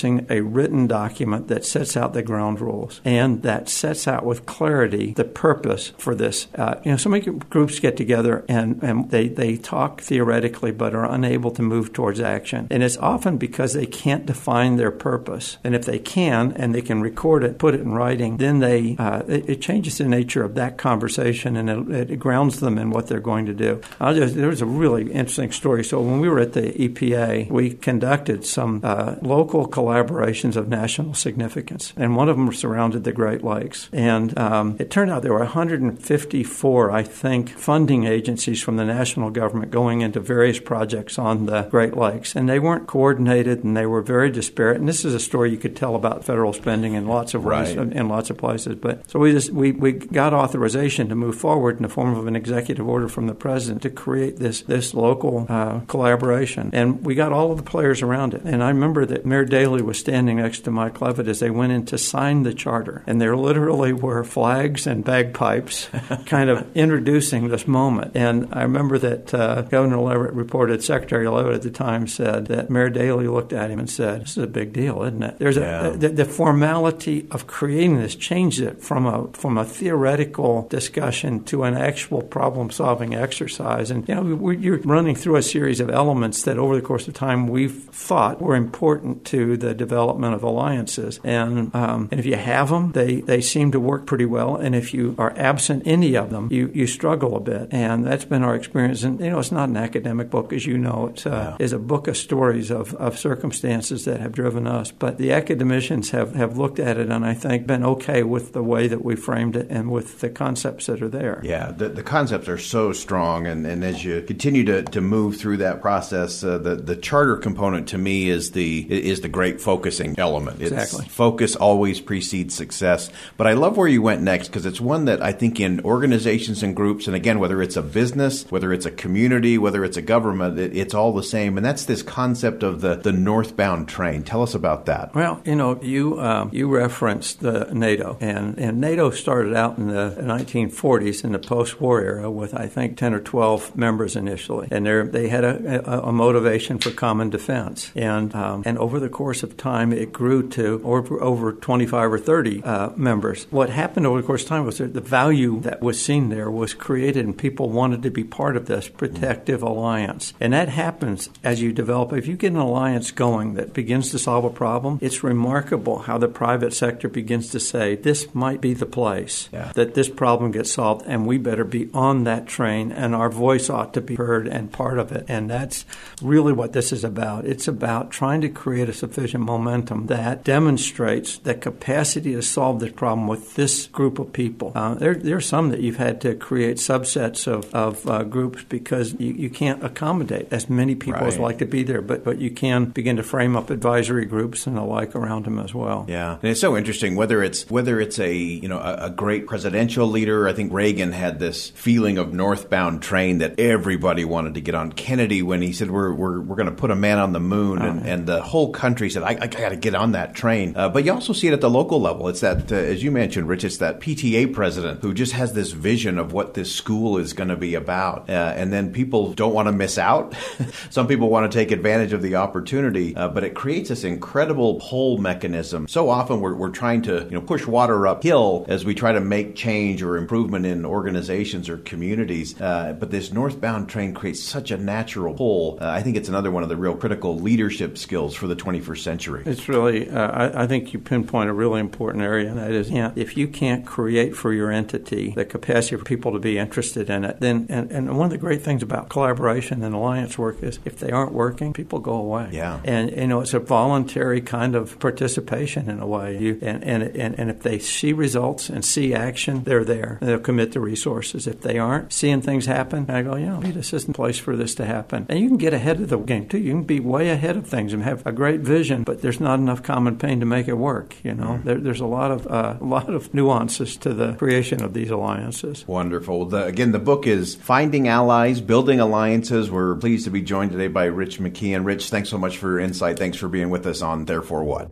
referencing 0.02 0.30
a 0.30 0.42
written 0.42 0.88
document 0.88 1.48
that 1.48 1.66
sets 1.66 1.96
out 1.96 2.14
the 2.14 2.22
ground 2.22 2.60
rules 2.60 3.02
and 3.06 3.42
that 3.44 3.70
sets 3.70 4.08
out 4.08 4.26
with 4.26 4.46
clarity 4.46 5.14
the 5.14 5.24
purpose 5.24 5.90
for 5.98 6.16
this. 6.16 6.48
Uh, 6.56 6.80
you 6.84 6.92
know, 6.92 6.98
so 6.98 7.10
many 7.10 7.26
groups 7.26 7.80
get 7.80 7.98
together 7.98 8.44
and, 8.48 8.82
and 8.84 9.10
they, 9.12 9.28
they 9.28 9.58
talk 9.58 10.02
theoretically 10.02 10.72
but 10.72 10.94
are 10.94 11.10
unable 11.10 11.52
to 11.52 11.62
move 11.62 11.94
towards 11.94 12.20
action. 12.20 12.68
And 12.70 12.84
it's 12.84 12.98
often 12.98 13.38
because 13.38 13.74
they 13.74 13.86
can't 13.86 14.26
define 14.26 14.78
their 14.78 14.92
purpose. 14.92 15.58
And 15.64 15.76
if 15.76 15.86
they 15.86 16.00
can 16.00 16.54
and 16.54 16.74
they 16.74 16.82
can 16.82 17.02
record 17.02 17.44
it, 17.44 17.58
put 17.58 17.76
it 17.76 17.82
in 17.82 17.94
writing, 17.94 18.38
then 18.38 18.60
they 18.60 18.96
uh, 18.98 19.24
it, 19.28 19.50
it, 19.50 19.62
changes 19.62 20.00
the 20.00 20.08
nature 20.08 20.44
of 20.44 20.56
that 20.56 20.78
conversation 20.78 21.56
and 21.56 21.92
it, 21.92 22.12
it, 22.12 22.20
grounds 22.20 22.60
them 22.60 22.78
in 22.78 22.90
what 22.90 23.08
they're 23.08 23.20
going 23.20 23.46
to 23.46 23.54
do. 23.54 23.80
I'll 24.00 24.16
Just, 24.16 24.36
there 24.36 24.48
was 24.48 24.62
a 24.62 24.66
really 24.66 25.12
interesting 25.12 25.52
story. 25.52 25.84
So 25.84 26.02
when 26.02 26.20
we 26.20 26.30
were 26.30 26.40
at 26.40 26.54
the 26.54 26.72
EPA, 26.72 27.50
we 27.52 27.72
conducted 27.72 28.44
some 28.44 28.82
uh, 28.84 29.16
local 29.22 29.68
collaborations 29.92 30.56
of 30.56 30.68
national 30.68 31.14
significance, 31.14 31.94
and 31.98 32.16
one 32.16 32.30
of 32.30 32.38
them 32.38 32.52
surrounded 32.54 33.04
the 33.04 33.12
Great 33.12 33.44
Lakes. 33.44 33.90
And 33.92 34.38
um, 34.38 34.76
it 34.80 34.90
turned 34.90 35.12
out 35.12 35.22
there 35.22 35.34
were 35.34 35.40
154, 35.40 36.92
I 36.92 37.04
think, 37.04 37.50
funding 37.50 38.06
agencies 38.06 38.62
from 38.62 38.78
the 38.78 38.86
national 38.86 39.32
government 39.32 39.72
going 39.72 40.02
into 40.02 40.20
various 40.20 40.60
projects 40.60 41.20
on 41.20 41.46
the 41.46 41.64
Great 41.64 41.96
Lakes, 41.96 42.36
and 42.36 42.48
they 42.48 42.60
weren't 42.60 42.88
coordinated 42.88 43.64
and 43.64 43.76
they 43.76 43.86
were 43.86 44.02
very 44.02 44.30
disparate. 44.30 44.78
And 44.78 44.88
this 44.88 45.06
is 45.06 45.14
a 45.14 45.20
story 45.20 45.52
you 45.52 45.58
could 45.58 45.76
tell 45.76 45.96
about 45.96 46.24
federal 46.24 46.54
spending 46.54 46.94
in 46.94 47.08
lots 47.08 47.34
of 47.34 47.44
ways, 47.44 47.76
right. 47.76 47.92
in 47.92 48.08
lots 48.08 48.30
of 48.30 48.38
places. 48.38 48.76
But 48.76 49.10
so 49.10 49.20
we 49.20 49.32
just 49.32 49.52
we, 49.52 49.72
we 49.72 49.94
got 49.94 50.34
authorization 50.34 51.10
to 51.10 51.16
move 51.16 51.36
forward 51.36 51.78
in 51.78 51.84
the 51.84 51.90
form 51.90 52.16
of 52.16 52.28
an 52.28 52.36
executive 52.36 52.88
order 52.88 53.08
from 53.08 53.28
the 53.28 53.34
president 53.34 53.82
to 53.84 53.90
create 53.90 54.38
this 54.38 54.62
this 54.62 54.94
local 54.94 55.46
uh, 55.50 55.80
collaboration, 55.82 56.70
and 56.74 57.06
we 57.06 57.16
got 57.16 57.32
all 57.32 57.52
of 57.52 57.58
the 57.58 57.64
players 57.64 58.02
around 58.02 58.34
it. 58.34 58.42
And 58.44 58.64
I 58.64 58.70
remember 58.70 59.06
that 59.06 59.26
Mayor 59.26 59.46
Daley 59.46 59.71
was 59.80 60.00
standing 60.00 60.38
next 60.38 60.62
to 60.62 60.72
Mike 60.72 61.00
Leavitt 61.00 61.28
as 61.28 61.40
they 61.40 61.50
went 61.50 61.72
in 61.72 61.86
to 61.86 61.98
sign 61.98 62.44
the 62.44 62.54
charter, 62.54 63.04
and 63.08 63.22
there 63.22 63.38
literally 63.38 63.94
were 63.94 64.24
flags 64.24 64.88
and 64.88 65.06
bagpipes, 65.06 65.88
kind 66.26 66.50
of 66.50 66.76
introducing 66.76 67.48
this 67.48 67.68
moment. 67.68 68.12
And 68.16 68.50
I 68.52 68.64
remember 68.64 68.98
that 68.98 69.34
uh, 69.34 69.62
Governor 69.62 70.00
Leavitt 70.00 70.34
reported, 70.34 70.84
Secretary 70.84 71.28
Leavitt 71.28 71.54
at 71.54 71.62
the 71.62 71.70
time 71.70 72.08
said 72.08 72.48
that 72.48 72.70
Mayor 72.70 72.90
Daley 72.90 73.28
looked 73.28 73.54
at 73.54 73.70
him 73.70 73.80
and 73.80 73.90
said, 73.90 74.24
"This 74.24 74.32
is 74.32 74.44
a 74.44 74.48
big 74.48 74.74
deal, 74.74 75.04
isn't 75.04 75.24
it?" 75.24 75.38
There's 75.38 75.58
yeah. 75.58 75.88
a, 75.88 75.98
the, 75.98 76.10
the, 76.10 76.26
formality 76.26 77.28
of 77.30 77.46
creating 77.46 78.00
this 78.00 78.16
changed 78.16 78.60
it 78.60 78.82
from 78.82 79.06
a 79.06 79.28
from 79.34 79.58
a 79.58 79.66
theoretical 79.66 80.68
discussion 80.70 81.44
to 81.46 81.64
an 81.64 81.76
actual 81.76 82.22
problem-solving 82.22 83.14
exercise. 83.14 83.92
And 83.92 84.08
you 84.08 84.16
know, 84.16 84.24
we, 84.36 84.58
you're 84.58 84.80
running 84.80 85.16
through 85.16 85.36
a 85.36 85.44
series 85.44 85.80
of 85.80 85.90
elements 85.90 86.44
that, 86.44 86.58
over 86.58 86.76
the 86.76 86.82
course 86.82 87.08
of 87.08 87.14
time, 87.14 87.48
we've 87.48 87.84
thought 87.84 88.42
were 88.42 88.56
important 88.56 89.26
to 89.26 89.58
the 89.62 89.74
development 89.74 90.34
of 90.34 90.44
alliances. 90.44 91.20
And 91.24 91.74
um, 91.76 92.10
and 92.12 92.20
if 92.20 92.26
you 92.26 92.36
have 92.36 92.70
them, 92.70 92.92
they 92.92 93.22
they 93.22 93.42
seem 93.42 93.72
to 93.72 93.80
work 93.80 94.06
pretty 94.06 94.26
well. 94.26 94.56
And 94.56 94.76
if 94.76 94.94
you 94.94 95.16
are 95.18 95.34
absent 95.38 95.84
any 95.86 96.16
of 96.16 96.30
them, 96.30 96.50
you 96.52 96.72
you 96.74 96.88
struggle 96.88 97.36
a 97.36 97.40
bit. 97.40 97.70
And 97.72 98.06
that's 98.06 98.26
been 98.26 98.44
our 98.44 98.56
experience. 98.56 99.04
And 99.04 99.20
you 99.20 99.30
know, 99.30 99.40
it's 99.40 99.52
not 99.52 99.70
an 99.70 99.78
academic 99.78 100.30
book, 100.30 100.54
as 100.54 100.66
you 100.66 100.78
know. 100.78 101.08
It's 101.08 101.26
uh, 101.26 101.56
yeah. 101.60 101.66
is 101.66 101.74
a 101.74 101.80
book 101.80 102.08
of 102.08 102.18
stories 102.18 102.72
of, 102.72 102.94
of 102.96 103.18
circumstances 103.18 104.06
that 104.06 104.20
have 104.20 104.32
driven 104.32 104.68
us. 104.68 104.92
But 104.92 105.18
the 105.18 105.32
academicians 105.32 106.12
have, 106.12 106.36
have 106.36 106.58
looked 106.58 106.80
at 106.80 106.98
it 106.98 107.10
and 107.10 107.26
I 107.26 107.34
think 107.34 107.68
been 107.68 107.86
okay 107.86 108.24
with 108.24 108.54
the 108.54 108.64
way 108.64 108.88
that 108.88 109.04
we 109.04 109.16
framed 109.16 109.56
it 109.56 109.68
and 109.70 109.92
with 109.92 110.20
the 110.20 110.30
concepts 110.30 110.86
that 110.88 111.02
are 111.02 111.10
there. 111.10 111.42
Yeah, 111.44 111.72
the, 111.72 111.90
the 111.90 112.04
concepts 112.04 112.48
are 112.48 112.58
so 112.58 112.94
strong. 112.94 113.48
And, 113.48 113.66
and 113.66 113.84
as 113.84 114.04
you 114.04 114.22
continue 114.22 114.64
to, 114.66 114.84
to 114.84 115.02
move 115.02 115.38
through 115.38 115.58
that 115.58 115.82
process, 115.82 116.44
uh, 116.44 116.58
the, 116.58 116.76
the 116.76 116.96
charter 116.96 117.38
component 117.38 117.90
to 117.90 117.98
me 117.98 118.30
is 118.30 118.52
the 118.52 118.88
is 118.90 119.22
the 119.22 119.30
great 119.30 119.51
focusing 119.60 120.16
element. 120.18 120.62
It's 120.62 120.72
exactly. 120.72 121.06
Focus 121.08 121.56
always 121.56 122.00
precedes 122.00 122.56
success. 122.56 123.10
But 123.38 123.48
I 123.48 123.54
love 123.54 123.78
where 123.78 123.88
you 123.88 124.02
went 124.02 124.22
next 124.22 124.48
because 124.48 124.66
it's 124.66 124.80
one 124.80 125.06
that 125.06 125.22
I 125.22 125.32
think 125.32 125.60
in 125.60 125.82
organizations 125.82 126.64
and 126.64 126.76
groups, 126.76 127.08
and 127.08 127.16
again, 127.16 127.40
whether 127.40 127.62
it's 127.62 127.76
a 127.76 127.82
business, 127.82 128.46
whether 128.50 128.72
it's 128.72 128.86
a 128.86 128.92
community, 128.92 129.58
whether 129.58 129.84
it's 129.84 129.98
a 129.98 130.02
government, 130.02 130.60
it, 130.60 130.76
it's 130.76 130.94
all 130.94 131.14
the 131.14 131.24
same. 131.24 131.58
And 131.58 131.66
that's 131.66 131.86
this 131.86 132.04
concept 132.04 132.64
of 132.64 132.82
the, 132.82 132.96
the 132.96 133.12
northbound 133.12 133.88
train. 133.88 134.24
Tell 134.24 134.44
us 134.44 134.54
about 134.54 134.86
that. 134.86 135.14
Well, 135.16 135.42
you 135.46 135.56
know, 135.56 135.82
you 135.82 136.22
um, 136.22 136.50
you 136.54 136.68
referenced 136.68 137.40
the 137.40 137.70
NATO, 137.74 138.18
and, 138.22 138.58
and 138.58 138.80
NATO 138.80 139.10
started 139.10 139.56
out 139.56 139.78
in 139.78 139.88
the 139.88 140.16
1940s 140.20 141.24
in 141.24 141.32
the 141.32 141.40
post-war 141.40 142.02
era 142.02 142.30
with 142.30 142.54
I 142.54 142.68
think 142.68 142.98
10 142.98 143.14
or 143.14 143.20
12 143.20 143.76
members 143.76 144.16
initially, 144.16 144.68
and 144.72 144.86
they 144.86 145.22
they 145.22 145.30
had 145.30 145.44
a, 145.44 145.90
a, 145.90 146.10
a, 146.10 146.12
motivation 146.12 146.78
for 146.78 146.92
common 146.92 147.30
defense. 147.30 147.92
And 147.96 148.34
um, 148.36 148.64
and 148.66 148.78
over 148.78 149.00
the 149.00 149.10
course 149.10 149.41
course 149.42 149.52
of 149.52 149.58
time, 149.58 149.92
it 149.92 150.14
grew 150.14 150.48
to 150.50 150.82
over, 150.84 151.22
over 151.22 151.54
25 151.54 152.14
or 152.14 152.20
30 152.20 152.64
uh, 152.64 152.90
members. 152.96 153.48
What 153.50 153.70
happened 153.70 154.06
over 154.06 154.22
the 154.22 154.28
course 154.28 154.44
of 154.44 154.50
time 154.50 154.66
was 154.66 154.78
that 154.78 154.94
the 154.94 155.02
value 155.02 155.62
that 155.62 155.82
was 155.82 156.04
seen 156.04 156.30
there 156.30 156.52
was 156.52 156.74
created, 156.76 157.26
and 157.26 157.36
people 157.38 157.70
wanted 157.70 158.04
to 158.04 158.12
be 158.12 158.24
part 158.24 158.56
of 158.56 158.68
this 158.68 158.88
protective 158.88 159.64
alliance. 159.64 160.34
And 160.40 160.54
that 160.54 160.70
happens 160.70 161.30
as 161.44 161.62
you 161.62 161.74
develop. 161.74 162.14
If 162.14 162.28
you 162.28 162.36
get 162.36 162.52
an 162.52 162.60
alliance 162.60 163.12
going 163.12 163.56
that 163.56 163.74
begins 163.74 164.12
to 164.12 164.20
solve 164.20 164.46
a 164.46 164.50
problem, 164.50 165.00
it's 165.02 165.24
remarkable 165.24 166.00
how 166.00 166.18
the 166.20 166.28
private 166.28 166.74
sector 166.74 167.10
begins 167.10 167.50
to 167.50 167.60
say, 167.60 167.96
this 167.96 168.34
might 168.36 168.62
be 168.62 168.74
the 168.76 168.86
place 168.86 169.50
yeah. 169.52 169.72
that 169.74 169.96
this 169.96 170.10
problem 170.10 170.52
gets 170.52 170.72
solved, 170.72 171.06
and 171.08 171.26
we 171.26 171.38
better 171.40 171.64
be 171.64 171.90
on 171.94 172.26
that 172.26 172.48
train, 172.48 172.92
and 172.92 173.16
our 173.16 173.30
voice 173.30 173.70
ought 173.70 173.94
to 173.96 174.02
be 174.02 174.16
heard 174.16 174.48
and 174.48 174.72
part 174.72 175.00
of 175.00 175.12
it. 175.12 175.26
And 175.28 175.50
that's 175.50 175.86
really 176.22 176.54
what 176.54 176.74
this 176.74 176.92
is 176.92 177.04
about. 177.04 177.46
It's 177.46 177.68
about 177.68 178.12
trying 178.12 178.42
to 178.42 178.50
create 178.50 178.90
a 178.90 178.94
sufficient 178.94 179.31
momentum 179.40 180.08
that 180.08 180.44
demonstrates 180.44 181.38
the 181.40 181.54
capacity 181.54 182.34
to 182.34 182.42
solve 182.42 182.80
this 182.80 182.92
problem 182.92 183.28
with 183.28 183.56
this 183.56 183.88
group 183.88 184.20
of 184.20 184.34
people. 184.34 184.72
Uh, 184.76 184.96
there, 184.96 185.16
there 185.16 185.38
are 185.38 185.42
some 185.42 185.70
that 185.70 185.82
you've 185.82 185.98
had 185.98 186.22
to 186.22 186.36
create 186.36 186.78
subsets 186.78 187.48
of, 187.48 187.74
of 187.74 188.08
uh, 188.08 188.24
groups 188.24 188.64
because 188.64 189.14
you, 189.20 189.34
you 189.34 189.50
can't 189.50 189.84
accommodate 189.84 190.48
as 190.52 190.70
many 190.70 190.96
people 190.96 191.22
right. 191.22 191.28
as 191.28 191.40
like 191.40 191.60
to 191.60 191.66
be 191.66 191.84
there, 191.84 192.02
but, 192.02 192.24
but 192.24 192.40
you 192.40 192.52
can 192.52 192.86
begin 192.86 193.18
to 193.18 193.24
frame 193.24 193.56
up 193.56 193.70
advisory 193.70 194.26
groups 194.26 194.68
and 194.68 194.78
the 194.78 194.82
like 194.82 195.16
around 195.16 195.46
them 195.46 195.60
as 195.60 195.74
well. 195.74 196.06
Yeah, 196.08 196.34
and 196.42 196.52
it's 196.52 196.62
so 196.62 196.78
interesting 196.78 197.16
whether 197.16 197.44
it's 197.44 197.70
whether 197.70 198.00
it's 198.00 198.20
a 198.20 198.34
you 198.34 198.68
know 198.68 198.80
a, 198.80 199.06
a 199.06 199.10
great 199.10 199.48
presidential 199.48 200.08
leader. 200.08 200.48
I 200.48 200.54
think 200.54 200.74
Reagan 200.74 201.12
had 201.12 201.40
this 201.40 201.70
feeling 201.70 202.18
of 202.18 202.34
northbound 202.34 203.02
train 203.02 203.40
that 203.40 203.60
everybody 203.60 204.26
wanted 204.26 204.56
to 204.56 204.62
get 204.62 204.76
on. 204.76 204.92
Kennedy 204.92 205.42
when 205.42 205.62
he 205.62 205.74
said 205.74 205.92
we're 205.92 206.14
we're, 206.14 206.42
we're 206.42 206.56
going 206.56 206.70
to 206.70 206.76
put 206.76 206.92
a 206.92 206.96
man 206.96 207.20
on 207.20 207.34
the 207.34 207.40
moon, 207.40 207.82
oh, 207.82 207.86
and, 207.86 208.06
and 208.08 208.28
the 208.28 208.42
whole 208.42 208.72
country 208.72 209.10
said 209.10 209.21
I, 209.24 209.38
I 209.42 209.48
got 209.48 209.70
to 209.70 209.76
get 209.76 209.96
on 209.96 210.14
that 210.14 210.34
train. 210.36 210.76
Uh, 210.76 210.90
but 210.90 211.06
you 211.06 211.14
also 211.14 211.34
see 211.34 211.48
it 211.48 211.54
at 211.54 211.62
the 211.62 211.70
local 211.70 212.02
level. 212.02 212.28
It's 212.28 212.42
that 212.42 212.72
uh, 212.72 212.76
as 212.76 213.04
you 213.04 213.12
mentioned, 213.12 213.48
Rich, 213.48 213.64
it's 213.64 213.78
that 213.78 214.00
PTA 214.00 214.54
president 214.54 215.02
who 215.02 215.14
just 215.14 215.34
has 215.34 215.54
this 215.54 215.72
vision 215.72 216.18
of 216.18 216.34
what 216.34 216.54
this 216.54 216.74
school 216.74 217.18
is 217.18 217.34
going 217.34 217.50
to 217.50 217.56
be 217.56 217.76
about, 217.76 218.30
uh, 218.30 218.54
and 218.56 218.72
then 218.72 218.92
people 218.92 219.34
don't 219.34 219.54
want 219.54 219.68
to 219.68 219.72
miss 219.72 219.98
out. 219.98 220.34
Some 220.90 221.08
people 221.08 221.30
want 221.30 221.52
to 221.52 221.58
take 221.58 221.72
advantage 221.72 222.14
of 222.14 222.22
the 222.22 222.36
opportunity, 222.36 223.16
uh, 223.16 223.30
but 223.30 223.44
it 223.44 223.54
creates 223.54 223.90
this 223.90 224.04
incredible 224.04 224.76
pull 224.82 225.18
mechanism. 225.18 225.88
So 225.88 226.10
often 226.10 226.42
we're, 226.42 226.56
we're 226.56 226.70
trying 226.70 227.02
to 227.04 227.24
you 227.24 227.32
know 227.32 227.42
push 227.42 227.66
water 227.66 228.08
uphill 228.08 228.66
as 228.68 228.86
we 228.86 228.96
try 228.96 229.12
to 229.12 229.22
make 229.22 229.56
change 229.56 230.02
or 230.02 230.18
improvement 230.18 230.66
in 230.66 230.86
organizations 230.86 231.70
or 231.70 231.78
communities. 231.78 232.60
Uh, 232.60 232.96
but 233.00 233.12
this 233.12 233.32
northbound 233.32 233.90
train 233.90 234.14
creates 234.14 234.42
such 234.42 234.72
a 234.72 234.78
natural 234.78 235.34
pull. 235.34 235.78
Uh, 235.82 235.90
I 235.90 236.02
think 236.02 236.18
it's 236.18 236.30
another 236.30 236.52
one 236.52 236.64
of 236.64 236.70
the 236.70 236.78
real 236.78 236.96
critical 236.96 237.38
leadership 237.38 237.98
skills 237.98 238.36
for 238.36 238.48
the 238.48 238.56
21st 238.56 238.98
century. 238.98 239.11
It's 239.46 239.68
really, 239.68 240.10
uh, 240.10 240.28
I, 240.28 240.64
I, 240.64 240.68
think 240.68 240.94
you 240.94 241.00
pinpoint 241.00 241.50
a 241.50 241.54
really 241.54 241.80
important 241.80 242.24
area, 242.24 242.50
and 242.50 242.58
that 242.58 242.72
is 242.72 242.90
yeah, 242.90 243.12
if 243.16 243.38
you 243.38 243.48
can't 243.48 243.86
create 243.86 244.36
for 244.36 244.54
your 244.54 244.72
entity 244.72 245.32
the 245.32 245.46
capacity 245.46 245.96
for 245.96 246.04
people 246.04 246.32
to 246.34 246.40
be 246.40 246.58
interested 246.58 247.10
in 247.10 247.24
it, 247.26 247.40
then, 247.40 247.68
and, 247.70 247.92
and 247.92 248.18
one 248.18 248.26
of 248.26 248.32
the 248.32 248.38
great 248.38 248.62
things 248.62 248.84
about 248.84 249.10
collaboration 249.10 249.84
and 249.84 249.94
alliance 249.94 250.38
work 250.38 250.62
is 250.64 250.80
if 250.86 251.00
they 251.00 251.12
aren't 251.12 251.34
working, 251.34 251.74
people 251.74 252.00
go 252.00 252.14
away. 252.14 252.50
Yeah. 252.52 252.80
And, 252.84 253.12
you 253.12 253.28
know, 253.28 253.42
it's 253.42 253.54
a 253.54 253.60
voluntary 253.60 254.42
kind 254.42 254.76
of 254.76 255.00
participation 255.00 255.90
in 255.90 256.00
a 256.00 256.08
way. 256.08 256.38
You, 256.38 256.60
and, 256.62 256.84
and, 256.84 257.04
and, 257.04 257.40
and 257.40 257.50
if 257.50 257.62
they 257.62 257.80
see 257.80 258.14
results 258.14 258.70
and 258.70 258.84
see 258.84 259.14
action, 259.14 259.64
they're 259.64 259.86
there. 259.86 260.18
They'll 260.22 260.40
commit 260.40 260.72
the 260.72 260.80
resources. 260.80 261.48
If 261.48 261.62
they 261.62 261.78
aren't 261.78 262.14
seeing 262.14 262.42
things 262.42 262.66
happen, 262.66 263.10
I 263.10 263.22
go, 263.22 263.36
you 263.36 263.48
know, 263.48 263.62
this 263.62 263.94
isn't 263.94 264.14
the 264.14 264.16
place 264.16 264.38
for 264.38 264.56
this 264.56 264.76
to 264.76 264.86
happen. 264.86 265.26
And 265.30 265.40
you 265.40 265.48
can 265.48 265.58
get 265.58 265.74
ahead 265.74 266.02
of 266.02 266.10
the 266.10 266.18
game 266.18 266.48
too. 266.48 266.58
You 266.58 266.72
can 266.72 266.84
be 266.84 267.00
way 267.00 267.30
ahead 267.30 267.58
of 267.58 267.68
things 267.68 267.94
and 267.94 268.04
have 268.04 268.26
a 268.26 268.32
great 268.32 268.62
vision, 268.62 269.01
but 269.04 269.22
there's 269.22 269.40
not 269.40 269.60
enough 269.60 269.84
common 269.84 270.18
pain 270.18 270.40
to 270.40 270.46
make 270.46 270.68
it 270.68 270.74
work. 270.74 271.16
You 271.24 271.34
know, 271.34 271.46
mm 271.46 271.64
there, 271.64 271.78
there's 271.78 272.00
a 272.00 272.06
lot 272.06 272.32
of 272.32 272.48
uh, 272.48 272.78
a 272.80 272.84
lot 272.84 273.14
of 273.14 273.34
nuances 273.34 273.96
to 273.98 274.14
the 274.14 274.34
creation 274.34 274.82
of 274.82 274.94
these 274.94 275.12
alliances. 275.12 275.88
Wonderful. 275.88 276.46
The, 276.46 276.66
again, 276.66 276.92
the 276.92 277.00
book 277.00 277.28
is 277.28 277.56
Finding 277.56 278.08
Allies, 278.08 278.62
Building 278.62 279.00
Alliances. 279.00 279.70
We're 279.70 279.96
pleased 279.96 280.26
to 280.26 280.32
be 280.32 280.42
joined 280.42 280.72
today 280.72 280.88
by 280.88 281.06
Rich 281.06 281.40
McKeown. 281.40 281.86
Rich, 281.86 282.10
thanks 282.10 282.30
so 282.30 282.38
much 282.38 282.58
for 282.58 282.70
your 282.70 282.80
insight. 282.80 283.20
Thanks 283.20 283.38
for 283.38 283.48
being 283.48 283.70
with 283.70 283.86
us 283.86 284.02
on 284.02 284.26
Therefore 284.26 284.64
What. 284.64 284.90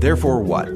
Therefore 0.00 0.42
What? 0.42 0.68